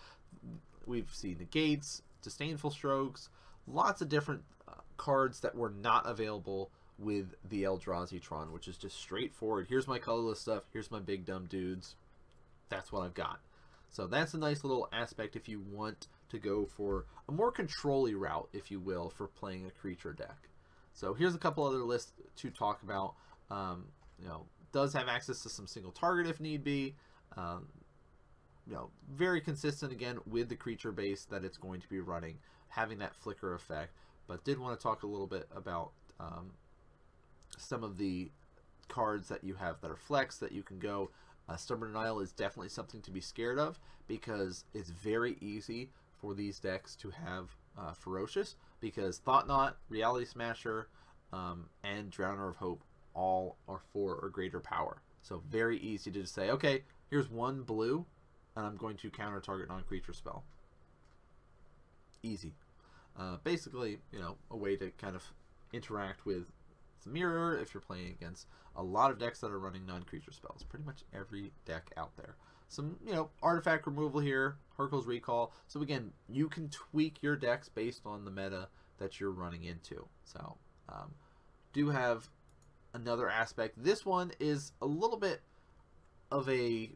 We've 0.85 1.09
seen 1.13 1.37
the 1.37 1.45
Gates, 1.45 2.01
Disdainful 2.21 2.71
Strokes, 2.71 3.29
lots 3.65 4.01
of 4.01 4.09
different 4.09 4.43
uh, 4.67 4.73
cards 4.97 5.39
that 5.39 5.55
were 5.55 5.69
not 5.69 6.05
available 6.05 6.69
with 6.99 7.33
the 7.47 7.63
Eldrazi 7.63 8.21
Tron, 8.21 8.51
which 8.51 8.67
is 8.67 8.77
just 8.77 8.97
straightforward. 8.97 9.67
Here's 9.69 9.87
my 9.87 9.99
colorless 9.99 10.41
stuff. 10.41 10.63
Here's 10.73 10.91
my 10.91 10.99
big 10.99 11.25
dumb 11.25 11.45
dudes. 11.45 11.95
That's 12.69 12.91
what 12.91 13.03
I've 13.03 13.13
got. 13.13 13.39
So 13.89 14.07
that's 14.07 14.33
a 14.33 14.37
nice 14.37 14.63
little 14.63 14.89
aspect 14.91 15.35
if 15.35 15.47
you 15.47 15.61
want 15.71 16.07
to 16.29 16.39
go 16.39 16.65
for 16.65 17.05
a 17.29 17.31
more 17.31 17.51
controlly 17.51 18.15
route, 18.15 18.49
if 18.51 18.69
you 18.69 18.79
will, 18.79 19.09
for 19.09 19.27
playing 19.27 19.65
a 19.65 19.71
creature 19.71 20.13
deck. 20.13 20.49
So 20.97 21.13
here's 21.13 21.35
a 21.35 21.37
couple 21.37 21.63
other 21.63 21.83
lists 21.83 22.11
to 22.37 22.49
talk 22.49 22.81
about. 22.81 23.13
Um, 23.51 23.85
you 24.19 24.27
know, 24.27 24.45
does 24.71 24.93
have 24.93 25.07
access 25.07 25.43
to 25.43 25.49
some 25.49 25.67
single 25.67 25.91
target 25.91 26.27
if 26.27 26.39
need 26.39 26.63
be. 26.63 26.95
Um, 27.35 27.67
you 28.65 28.73
know, 28.73 28.89
very 29.09 29.39
consistent 29.39 29.91
again 29.91 30.17
with 30.25 30.49
the 30.49 30.55
creature 30.55 30.91
base 30.91 31.25
that 31.25 31.43
it's 31.45 31.57
going 31.57 31.79
to 31.81 31.87
be 31.87 31.99
running, 31.99 32.37
having 32.69 32.97
that 32.99 33.15
flicker 33.15 33.53
effect 33.53 33.93
but 34.27 34.43
did 34.43 34.59
want 34.59 34.77
to 34.77 34.83
talk 34.83 35.03
a 35.03 35.07
little 35.07 35.27
bit 35.27 35.47
about 35.55 35.91
um, 36.19 36.51
some 37.57 37.83
of 37.83 37.97
the 37.97 38.29
cards 38.89 39.29
that 39.29 39.43
you 39.43 39.55
have 39.55 39.81
that 39.81 39.89
are 39.89 39.97
flex 39.97 40.37
that 40.37 40.51
you 40.51 40.61
can 40.61 40.79
go. 40.79 41.09
Uh, 41.49 41.55
Stubborn 41.55 41.93
Denial 41.93 42.19
is 42.19 42.31
definitely 42.33 42.69
something 42.69 43.01
to 43.01 43.11
be 43.11 43.21
scared 43.21 43.57
of 43.57 43.79
because 44.07 44.65
it's 44.73 44.89
very 44.89 45.37
easy 45.41 45.89
for 46.19 46.33
these 46.33 46.59
decks 46.59 46.95
to 46.97 47.09
have 47.09 47.55
uh, 47.77 47.93
Ferocious 47.93 48.55
because 48.79 49.19
Thought-Knot, 49.19 49.77
Reality 49.89 50.25
Smasher, 50.25 50.87
um, 51.33 51.69
and 51.83 52.11
Drowner 52.11 52.49
of 52.49 52.55
Hope 52.57 52.83
all 53.13 53.57
are 53.67 53.81
four 53.91 54.15
or 54.15 54.29
greater 54.29 54.59
power. 54.59 55.01
So 55.21 55.41
very 55.49 55.77
easy 55.79 56.11
to 56.11 56.21
just 56.21 56.33
say, 56.33 56.51
okay, 56.51 56.83
here's 57.09 57.29
one 57.29 57.63
blue, 57.63 58.05
and 58.55 58.65
I'm 58.65 58.77
going 58.77 58.97
to 58.97 59.09
counter 59.09 59.39
target 59.39 59.67
non-creature 59.67 60.13
spell. 60.13 60.43
Easy. 62.23 62.53
Uh, 63.19 63.37
basically, 63.43 63.99
you 64.11 64.19
know, 64.19 64.37
a 64.51 64.57
way 64.57 64.75
to 64.75 64.91
kind 64.91 65.15
of 65.15 65.23
interact 65.73 66.25
with 66.25 66.43
the 67.03 67.09
mirror 67.09 67.57
if 67.59 67.73
you're 67.73 67.81
playing 67.81 68.15
against 68.19 68.47
a 68.75 68.83
lot 68.83 69.11
of 69.11 69.19
decks 69.19 69.39
that 69.39 69.51
are 69.51 69.59
running 69.59 69.85
non-creature 69.85 70.31
spells. 70.31 70.63
Pretty 70.63 70.85
much 70.85 71.03
every 71.13 71.51
deck 71.65 71.91
out 71.97 72.15
there. 72.15 72.35
Some, 72.69 72.97
you 73.05 73.13
know, 73.13 73.29
artifact 73.41 73.85
removal 73.87 74.19
here, 74.19 74.57
Hurkyl's 74.77 75.07
Recall. 75.07 75.53
So 75.67 75.81
again, 75.81 76.11
you 76.29 76.49
can 76.49 76.69
tweak 76.69 77.21
your 77.21 77.35
decks 77.35 77.69
based 77.69 78.01
on 78.05 78.25
the 78.25 78.31
meta 78.31 78.67
that 78.97 79.19
you're 79.19 79.31
running 79.31 79.63
into. 79.63 80.07
So, 80.25 80.57
um, 80.89 81.13
do 81.73 81.89
have 81.89 82.29
another 82.93 83.29
aspect. 83.29 83.81
This 83.81 84.05
one 84.05 84.31
is 84.39 84.71
a 84.81 84.85
little 84.85 85.17
bit 85.17 85.41
of 86.31 86.49
a 86.49 86.91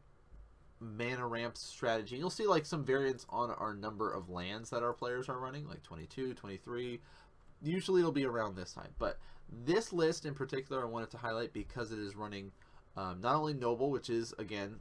mana 0.80 1.28
ramp 1.28 1.56
strategy. 1.56 2.18
You'll 2.18 2.30
see 2.30 2.48
like 2.48 2.66
some 2.66 2.84
variants 2.84 3.26
on 3.30 3.52
our 3.52 3.74
number 3.74 4.12
of 4.12 4.30
lands 4.30 4.72
that 4.72 4.84
our 4.84 4.94
players 4.94 5.30
are 5.30 5.40
running, 5.40 5.68
like 5.68 5.84
22, 5.84 6.34
23. 6.34 7.00
Usually 7.64 8.02
it'll 8.02 8.12
be 8.12 8.26
around 8.26 8.56
this 8.56 8.74
time, 8.74 8.90
but 8.98 9.20
this 9.66 9.94
list 9.94 10.26
in 10.26 10.34
particular 10.34 10.82
I 10.82 10.86
wanted 10.86 11.12
to 11.12 11.18
highlight 11.18 11.54
because 11.54 11.92
it 11.92 12.00
is 12.00 12.16
running 12.16 12.52
um, 12.98 13.22
not 13.22 13.36
only 13.36 13.54
Noble, 13.54 13.90
which 13.90 14.10
is, 14.10 14.34
again, 14.38 14.80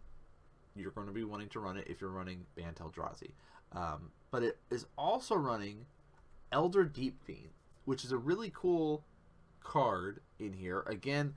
you're 0.76 0.92
going 0.92 1.06
to 1.06 1.12
be 1.12 1.24
wanting 1.24 1.48
to 1.50 1.60
run 1.60 1.76
it 1.76 1.86
if 1.88 2.00
you're 2.00 2.10
running 2.10 2.46
Bant 2.56 2.76
Eldrazi, 2.76 3.32
um, 3.72 4.10
but 4.30 4.42
it 4.42 4.58
is 4.70 4.86
also 4.96 5.34
running 5.34 5.86
Elder 6.52 6.84
Deep 6.84 7.22
Fiend, 7.24 7.50
which 7.84 8.04
is 8.04 8.12
a 8.12 8.16
really 8.16 8.52
cool 8.54 9.04
card 9.62 10.20
in 10.38 10.52
here. 10.52 10.82
Again, 10.86 11.34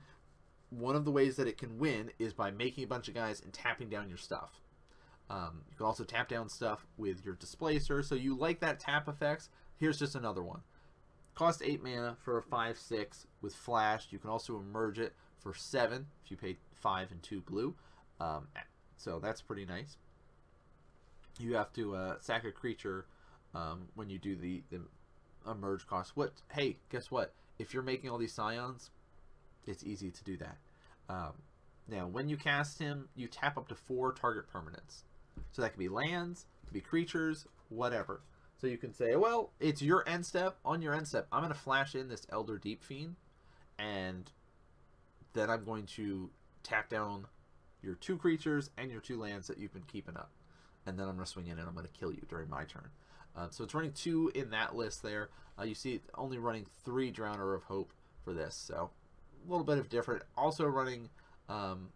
one 0.70 0.96
of 0.96 1.04
the 1.04 1.10
ways 1.10 1.36
that 1.36 1.46
it 1.46 1.58
can 1.58 1.78
win 1.78 2.10
is 2.18 2.32
by 2.32 2.50
making 2.50 2.84
a 2.84 2.86
bunch 2.88 3.08
of 3.08 3.14
guys 3.14 3.40
and 3.40 3.52
tapping 3.52 3.88
down 3.88 4.08
your 4.08 4.18
stuff. 4.18 4.60
Um, 5.30 5.62
you 5.70 5.76
can 5.76 5.86
also 5.86 6.04
tap 6.04 6.28
down 6.28 6.48
stuff 6.48 6.86
with 6.96 7.24
your 7.24 7.34
displacer. 7.34 8.02
So 8.02 8.14
you 8.14 8.36
like 8.36 8.60
that 8.60 8.80
tap 8.80 9.08
effects. 9.08 9.48
Here's 9.76 9.98
just 9.98 10.14
another 10.14 10.42
one. 10.42 10.60
Cost 11.34 11.62
8 11.64 11.82
mana 11.82 12.16
for 12.20 12.38
a 12.38 12.42
5-6 12.42 13.26
with 13.40 13.54
flash. 13.54 14.08
You 14.10 14.18
can 14.18 14.30
also 14.30 14.58
emerge 14.58 14.98
it 14.98 15.14
for 15.38 15.54
7 15.54 16.06
if 16.24 16.30
you 16.30 16.36
pay 16.36 16.56
5 16.74 17.10
and 17.10 17.22
2 17.22 17.40
blue. 17.40 17.74
Um, 18.20 18.48
so 19.04 19.18
that's 19.18 19.42
pretty 19.42 19.66
nice. 19.66 19.98
You 21.38 21.56
have 21.56 21.72
to 21.74 21.94
uh, 21.94 22.14
sack 22.20 22.44
a 22.44 22.52
creature 22.52 23.04
um, 23.54 23.88
when 23.94 24.08
you 24.08 24.18
do 24.18 24.34
the, 24.34 24.62
the 24.70 24.80
emerge 25.50 25.86
cost. 25.86 26.12
What? 26.16 26.32
Hey, 26.50 26.78
guess 26.90 27.10
what? 27.10 27.34
If 27.58 27.74
you're 27.74 27.82
making 27.82 28.08
all 28.08 28.16
these 28.16 28.32
scions, 28.32 28.90
it's 29.66 29.84
easy 29.84 30.10
to 30.10 30.24
do 30.24 30.38
that. 30.38 30.56
Um, 31.10 31.32
now, 31.86 32.06
when 32.06 32.30
you 32.30 32.38
cast 32.38 32.78
him, 32.78 33.08
you 33.14 33.28
tap 33.28 33.58
up 33.58 33.68
to 33.68 33.74
four 33.74 34.12
target 34.12 34.46
permanents. 34.50 35.02
So 35.52 35.60
that 35.60 35.70
could 35.70 35.78
be 35.78 35.88
lands, 35.88 36.46
could 36.64 36.72
be 36.72 36.80
creatures, 36.80 37.46
whatever. 37.68 38.22
So 38.58 38.68
you 38.68 38.78
can 38.78 38.94
say, 38.94 39.16
well, 39.16 39.50
it's 39.60 39.82
your 39.82 40.08
end 40.08 40.24
step. 40.24 40.56
On 40.64 40.80
your 40.80 40.94
end 40.94 41.06
step, 41.06 41.26
I'm 41.30 41.42
going 41.42 41.52
to 41.52 41.58
flash 41.58 41.94
in 41.94 42.08
this 42.08 42.26
Elder 42.32 42.56
Deep 42.56 42.82
Fiend, 42.82 43.16
and 43.78 44.30
then 45.34 45.50
I'm 45.50 45.64
going 45.64 45.84
to 45.96 46.30
tap 46.62 46.88
down 46.88 47.26
your 47.84 47.94
two 47.96 48.16
creatures 48.16 48.70
and 48.78 48.90
your 48.90 49.00
two 49.00 49.18
lands 49.18 49.46
that 49.48 49.58
you've 49.58 49.72
been 49.72 49.84
keeping 49.86 50.16
up. 50.16 50.30
And 50.86 50.98
then 50.98 51.08
I'm 51.08 51.14
going 51.14 51.24
to 51.24 51.30
swing 51.30 51.46
in 51.46 51.58
and 51.58 51.68
I'm 51.68 51.74
going 51.74 51.86
to 51.86 51.98
kill 51.98 52.12
you 52.12 52.22
during 52.28 52.48
my 52.48 52.64
turn. 52.64 52.88
Uh, 53.36 53.48
so 53.50 53.64
it's 53.64 53.74
running 53.74 53.92
two 53.92 54.30
in 54.34 54.50
that 54.50 54.74
list 54.74 55.02
there. 55.02 55.30
Uh, 55.58 55.64
you 55.64 55.74
see 55.74 56.00
only 56.16 56.38
running 56.38 56.66
three 56.84 57.12
Drowner 57.12 57.54
of 57.54 57.64
Hope 57.64 57.92
for 58.24 58.32
this. 58.32 58.54
So 58.54 58.90
a 59.46 59.50
little 59.50 59.64
bit 59.64 59.78
of 59.78 59.88
different. 59.88 60.22
Also 60.36 60.66
running 60.66 61.08
um, 61.48 61.88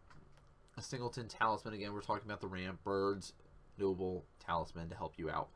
a 0.77 0.83
Singleton 0.83 1.29
Talisman. 1.29 1.75
Again, 1.75 1.93
we're 1.93 2.01
talking 2.01 2.25
about 2.27 2.41
the 2.41 2.47
ramp, 2.49 2.83
Birds, 2.85 3.33
Noble, 3.79 4.25
Talisman 4.45 4.89
to 4.89 4.97
help 4.97 5.15
you 5.17 5.31
out. 5.31 5.49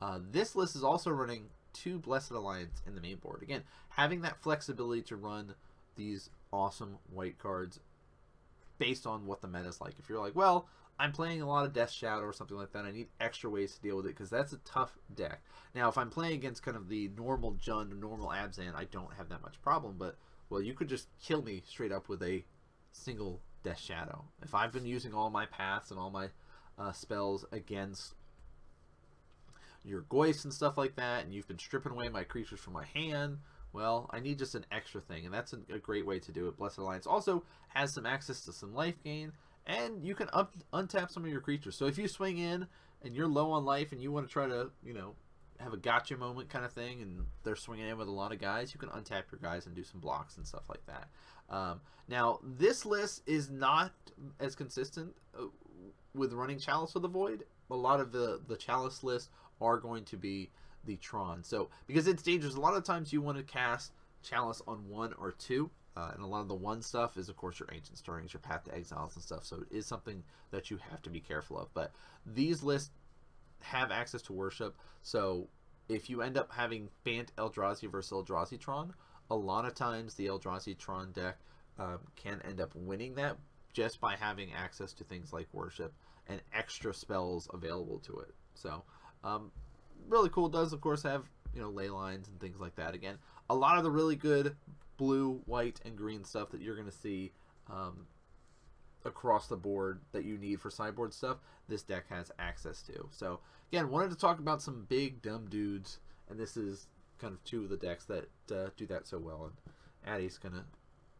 Uh, 0.00 0.18
this 0.30 0.54
list 0.54 0.76
is 0.76 0.84
also 0.84 1.10
running 1.10 1.46
two 1.72 1.98
Blessed 1.98 2.30
Alliance 2.30 2.82
in 2.86 2.94
the 2.94 3.00
main 3.00 3.16
board. 3.16 3.42
Again, 3.42 3.62
having 3.90 4.22
that 4.22 4.38
flexibility 4.38 5.02
to 5.02 5.16
run 5.16 5.54
these 5.96 6.30
awesome 6.52 6.98
white 7.10 7.38
cards 7.38 7.80
based 8.78 9.06
on 9.06 9.26
what 9.26 9.40
the 9.40 9.48
meta 9.48 9.68
is 9.68 9.80
like. 9.80 9.94
If 9.98 10.08
you're 10.08 10.20
like, 10.20 10.36
well, 10.36 10.68
I'm 10.98 11.12
playing 11.12 11.42
a 11.42 11.46
lot 11.46 11.66
of 11.66 11.72
Death 11.72 11.90
Shadow 11.90 12.22
or 12.22 12.32
something 12.32 12.56
like 12.56 12.72
that, 12.72 12.84
I 12.84 12.90
need 12.90 13.08
extra 13.20 13.50
ways 13.50 13.74
to 13.74 13.82
deal 13.82 13.96
with 13.96 14.06
it 14.06 14.16
because 14.16 14.30
that's 14.30 14.52
a 14.52 14.58
tough 14.58 14.96
deck. 15.14 15.42
Now, 15.74 15.88
if 15.88 15.98
I'm 15.98 16.10
playing 16.10 16.34
against 16.34 16.62
kind 16.62 16.76
of 16.76 16.88
the 16.88 17.10
normal 17.16 17.54
Jund, 17.54 17.98
normal 17.98 18.28
Abzan, 18.28 18.74
I 18.74 18.84
don't 18.84 19.12
have 19.14 19.28
that 19.28 19.42
much 19.42 19.60
problem, 19.60 19.96
but 19.98 20.16
well, 20.48 20.62
you 20.62 20.74
could 20.74 20.88
just 20.88 21.08
kill 21.22 21.42
me 21.42 21.62
straight 21.66 21.92
up 21.92 22.08
with 22.08 22.22
a 22.22 22.44
single 22.92 23.42
Death 23.62 23.80
Shadow. 23.80 24.24
If 24.42 24.54
I've 24.54 24.72
been 24.72 24.86
using 24.86 25.12
all 25.12 25.28
my 25.28 25.44
paths 25.46 25.90
and 25.90 26.00
all 26.00 26.10
my 26.10 26.28
uh, 26.78 26.92
spells 26.92 27.44
against 27.52 28.14
your 29.84 30.02
Goyfs 30.02 30.44
and 30.44 30.52
stuff 30.52 30.78
like 30.78 30.96
that, 30.96 31.24
and 31.24 31.34
you've 31.34 31.48
been 31.48 31.58
stripping 31.58 31.92
away 31.92 32.08
my 32.08 32.24
creatures 32.24 32.60
from 32.60 32.72
my 32.72 32.86
hand, 32.86 33.38
well, 33.76 34.08
I 34.10 34.20
need 34.20 34.38
just 34.38 34.54
an 34.54 34.64
extra 34.72 35.02
thing, 35.02 35.26
and 35.26 35.34
that's 35.34 35.52
a, 35.52 35.78
great 35.78 36.06
way 36.06 36.18
to 36.18 36.32
do 36.32 36.48
it. 36.48 36.56
Blessed 36.56 36.78
Alliance 36.78 37.06
also 37.06 37.44
has 37.68 37.92
some 37.92 38.06
access 38.06 38.40
to 38.46 38.52
some 38.52 38.74
life 38.74 39.02
gain, 39.04 39.32
and 39.66 40.02
you 40.02 40.14
can 40.14 40.30
up, 40.32 40.54
untap 40.72 41.10
some 41.10 41.24
of 41.24 41.30
your 41.30 41.42
creatures. 41.42 41.76
So 41.76 41.84
if 41.84 41.98
you 41.98 42.08
swing 42.08 42.38
in 42.38 42.66
and 43.02 43.14
you're 43.14 43.28
low 43.28 43.50
on 43.52 43.66
life 43.66 43.92
and 43.92 44.00
you 44.00 44.10
want 44.10 44.26
to 44.26 44.32
try 44.32 44.46
to, 44.46 44.70
you 44.82 44.94
know, 44.94 45.14
have 45.60 45.74
a 45.74 45.76
gotcha 45.76 46.16
moment 46.16 46.48
kind 46.48 46.64
of 46.64 46.72
thing, 46.72 47.02
and 47.02 47.26
they're 47.44 47.54
swinging 47.54 47.86
in 47.86 47.98
with 47.98 48.08
a 48.08 48.12
lot 48.12 48.32
of 48.32 48.40
guys, 48.40 48.72
you 48.72 48.80
can 48.80 48.88
untap 48.88 49.30
your 49.30 49.40
guys 49.42 49.66
and 49.66 49.74
do 49.74 49.84
some 49.84 50.00
blocks 50.00 50.38
and 50.38 50.46
stuff 50.46 50.70
like 50.70 50.84
that. 50.86 51.08
Um, 51.54 51.80
now, 52.08 52.40
this 52.42 52.86
list 52.86 53.22
is 53.26 53.50
not 53.50 53.92
as 54.40 54.54
consistent 54.54 55.14
uh, 55.38 55.44
with 56.14 56.32
running 56.32 56.58
Chalice 56.58 56.94
of 56.94 57.02
the 57.02 57.08
Void. 57.08 57.44
A 57.70 57.76
lot 57.76 58.00
of 58.00 58.10
the, 58.10 58.40
the 58.48 58.56
Chalice 58.56 59.04
list 59.04 59.28
are 59.60 59.76
going 59.78 60.04
to 60.06 60.16
be 60.16 60.50
the 60.86 60.96
Tron. 60.96 61.44
So, 61.44 61.68
because 61.86 62.06
it's 62.06 62.22
dangerous, 62.22 62.54
a 62.54 62.60
lot 62.60 62.74
of 62.74 62.84
times 62.84 63.12
you 63.12 63.20
want 63.20 63.38
to 63.38 63.44
cast 63.44 63.92
Chalice 64.22 64.62
on 64.66 64.88
one 64.88 65.12
or 65.18 65.32
two. 65.32 65.70
Uh, 65.96 66.10
and 66.12 66.22
a 66.22 66.26
lot 66.26 66.42
of 66.42 66.48
the 66.48 66.54
one 66.54 66.82
stuff 66.82 67.16
is, 67.16 67.30
of 67.30 67.36
course, 67.38 67.58
your 67.58 67.70
Ancient 67.72 67.96
Stirrings, 67.96 68.34
your 68.34 68.40
Path 68.40 68.64
to 68.64 68.74
Exiles 68.74 69.14
and 69.14 69.24
stuff. 69.24 69.44
So 69.44 69.62
it 69.62 69.74
is 69.74 69.86
something 69.86 70.22
that 70.50 70.70
you 70.70 70.78
have 70.90 71.00
to 71.02 71.10
be 71.10 71.20
careful 71.20 71.58
of. 71.58 71.72
But 71.72 71.92
these 72.26 72.62
lists 72.62 72.90
have 73.62 73.90
access 73.90 74.20
to 74.22 74.34
worship. 74.34 74.76
So 75.02 75.48
if 75.88 76.10
you 76.10 76.20
end 76.20 76.36
up 76.36 76.52
having 76.52 76.90
Bant 77.04 77.32
Eldrazi 77.36 77.90
versus 77.90 78.12
Eldrazi 78.12 78.60
Tron, 78.60 78.92
a 79.30 79.36
lot 79.36 79.64
of 79.64 79.74
times 79.74 80.14
the 80.14 80.26
Eldrazi 80.26 80.76
Tron 80.76 81.12
deck 81.12 81.38
um, 81.78 82.00
can 82.14 82.42
end 82.46 82.60
up 82.60 82.74
winning 82.74 83.14
that 83.14 83.36
just 83.72 84.00
by 84.00 84.16
having 84.16 84.52
access 84.52 84.92
to 84.94 85.04
things 85.04 85.32
like 85.32 85.46
worship 85.52 85.94
and 86.28 86.40
extra 86.52 86.92
spells 86.92 87.48
available 87.52 87.98
to 88.00 88.18
it. 88.18 88.34
So 88.54 88.82
um, 89.24 89.50
really 90.08 90.28
cool. 90.28 90.46
It 90.46 90.52
does 90.52 90.72
of 90.72 90.80
course 90.80 91.02
have 91.02 91.24
you 91.54 91.60
know 91.60 91.70
ley 91.70 91.88
lines 91.88 92.28
and 92.28 92.40
things 92.40 92.60
like 92.60 92.76
that. 92.76 92.94
Again, 92.94 93.16
a 93.48 93.54
lot 93.54 93.78
of 93.78 93.84
the 93.84 93.90
really 93.90 94.16
good 94.16 94.56
blue, 94.96 95.42
white, 95.46 95.80
and 95.84 95.96
green 95.96 96.24
stuff 96.24 96.50
that 96.50 96.60
you're 96.60 96.74
going 96.74 96.88
to 96.88 96.96
see 96.96 97.32
um, 97.70 98.06
across 99.04 99.46
the 99.46 99.56
board 99.56 100.00
that 100.12 100.24
you 100.24 100.38
need 100.38 100.60
for 100.60 100.70
sideboard 100.70 101.12
stuff, 101.12 101.38
this 101.68 101.82
deck 101.82 102.04
has 102.08 102.30
access 102.38 102.82
to. 102.82 103.08
So 103.10 103.40
again, 103.70 103.90
wanted 103.90 104.10
to 104.10 104.16
talk 104.16 104.38
about 104.38 104.62
some 104.62 104.86
big 104.88 105.22
dumb 105.22 105.46
dudes, 105.48 105.98
and 106.28 106.38
this 106.38 106.56
is 106.56 106.86
kind 107.18 107.32
of 107.32 107.42
two 107.44 107.64
of 107.64 107.70
the 107.70 107.76
decks 107.76 108.04
that 108.06 108.28
uh, 108.52 108.70
do 108.76 108.86
that 108.86 109.06
so 109.06 109.18
well. 109.18 109.50
And 109.50 110.14
Addy's 110.14 110.38
gonna 110.38 110.64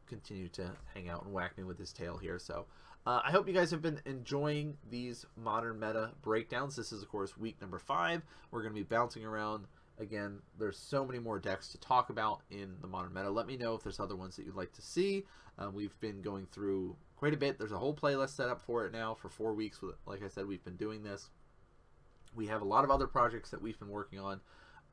continue 0.07 0.49
to 0.49 0.71
hang 0.95 1.09
out 1.09 1.25
and 1.25 1.33
whack 1.33 1.57
me 1.57 1.65
with 1.65 1.79
his 1.79 1.93
tail 1.93 2.17
here. 2.17 2.39
So 2.39 2.67
uh, 3.07 3.21
I 3.25 3.31
hope 3.31 3.47
you 3.47 3.55
guys 3.55 3.71
have 3.71 3.83
been 3.83 4.01
enjoying 4.05 4.77
these 4.91 5.25
modern 5.37 5.79
meta 5.79 6.11
breakdowns. 6.23 6.75
This 6.75 6.91
is 6.91 7.03
of 7.03 7.09
course 7.09 7.37
week 7.37 7.61
number 7.61 7.79
five. 7.79 8.23
We're 8.51 8.63
gonna 8.63 8.75
be 8.75 8.83
bouncing 8.83 9.25
around. 9.25 9.67
Again 9.99 10.41
there's 10.59 10.77
so 10.77 11.07
many 11.07 11.21
more 11.21 11.39
decks 11.39 11.69
to 11.69 11.79
talk 11.79 12.11
about 12.11 12.43
in 12.51 12.75
the 12.81 12.89
modern 12.89 13.15
meta. 13.15 13.31
Let 13.31 13.47
me 13.47 13.57
know 13.57 13.75
if 13.75 13.83
there's 13.83 14.01
other 14.01 14.17
ones 14.17 14.35
that 14.37 14.45
you'd 14.45 14.57
like 14.57 14.73
to 14.73 14.83
see. 14.83 15.25
Uh, 15.59 15.71
we've 15.71 15.99
been 16.01 16.21
going 16.21 16.47
through 16.51 16.97
quite 17.17 17.33
a 17.33 17.37
bit. 17.37 17.59
There's 17.59 17.73
a 17.73 17.79
whole 17.79 17.95
playlist 17.95 18.31
set 18.31 18.49
up 18.49 18.61
for 18.61 18.85
it 18.85 18.93
now 18.93 19.15
for 19.15 19.29
four 19.29 19.55
weeks. 19.55 19.81
Like 20.05 20.25
i 20.25 20.29
said 20.29 20.47
we've 20.47 20.65
been 20.65 20.77
doing 20.77 21.05
this. 21.05 21.31
We 22.35 22.49
have 22.49 22.61
a 22.61 22.67
lot 22.67 22.85
of 22.85 22.91
other 22.91 23.07
projects 23.07 23.51
that 23.51 23.63
we've 23.63 23.79
been 23.79 23.89
working 23.89 24.19
on 24.19 24.41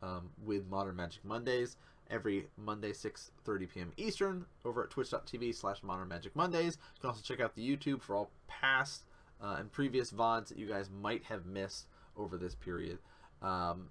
um, 0.04 0.30
with 0.46 0.68
modern 0.68 0.96
magic 0.96 1.26
mondays 1.26 1.78
every 2.14 2.48
monday 2.58 2.92
6.30 2.92 3.74
p.m 3.74 3.92
eastern 3.98 4.46
over 4.64 4.84
at 4.84 4.90
twitch.tv 4.90 5.56
slash 5.56 5.82
modern 5.82 6.08
magic 6.08 6.36
mondays 6.36 6.78
you 6.96 7.02
can 7.02 7.10
also 7.10 7.22
check 7.22 7.40
out 7.40 7.56
the 7.56 7.68
youtube 7.68 8.02
for 8.02 8.16
all 8.16 8.32
past 8.48 9.04
uh, 9.42 9.56
and 9.60 9.72
previous 9.72 10.12
vods 10.12 10.48
that 10.48 10.58
you 10.58 10.68
guys 10.68 10.90
might 10.90 11.24
have 11.24 11.46
missed 11.46 11.88
over 12.16 12.38
this 12.38 12.56
period 12.56 13.00
um, 13.42 13.90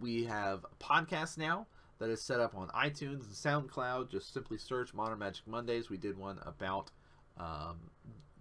we 0.00 0.24
have 0.24 0.64
a 0.64 0.84
podcast 0.84 1.38
now 1.38 1.66
that 1.98 2.10
is 2.10 2.20
set 2.22 2.40
up 2.40 2.54
on 2.54 2.68
iTunes 2.68 3.24
and 3.24 3.68
SoundCloud. 3.70 4.10
Just 4.10 4.32
simply 4.32 4.58
search 4.58 4.92
Modern 4.92 5.18
Magic 5.18 5.46
Mondays. 5.46 5.88
We 5.88 5.96
did 5.96 6.16
one 6.16 6.38
about 6.44 6.90
um, 7.38 7.90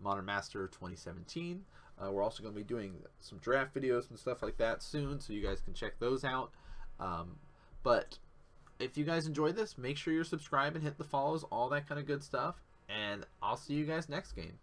Modern 0.01 0.25
Master 0.25 0.67
2017. 0.67 1.63
Uh, 1.97 2.11
we're 2.11 2.23
also 2.23 2.43
going 2.43 2.53
to 2.53 2.59
be 2.59 2.65
doing 2.65 2.95
some 3.21 3.37
draft 3.37 3.73
videos 3.73 4.09
and 4.09 4.19
stuff 4.19 4.43
like 4.43 4.57
that 4.57 4.83
soon, 4.83 5.19
so 5.19 5.31
you 5.31 5.41
guys 5.41 5.61
can 5.61 5.73
check 5.73 5.93
those 5.99 6.25
out. 6.25 6.51
Um, 6.99 7.37
but 7.83 8.17
if 8.79 8.97
you 8.97 9.03
guys 9.05 9.27
enjoyed 9.27 9.55
this, 9.55 9.77
make 9.77 9.97
sure 9.97 10.13
you're 10.13 10.23
subscribed 10.23 10.75
and 10.75 10.83
hit 10.83 10.97
the 10.97 11.03
follows, 11.03 11.43
all 11.51 11.69
that 11.69 11.87
kind 11.87 11.99
of 11.99 12.05
good 12.05 12.23
stuff. 12.23 12.55
And 12.89 13.25
I'll 13.41 13.57
see 13.57 13.73
you 13.73 13.85
guys 13.85 14.09
next 14.09 14.33
game. 14.33 14.59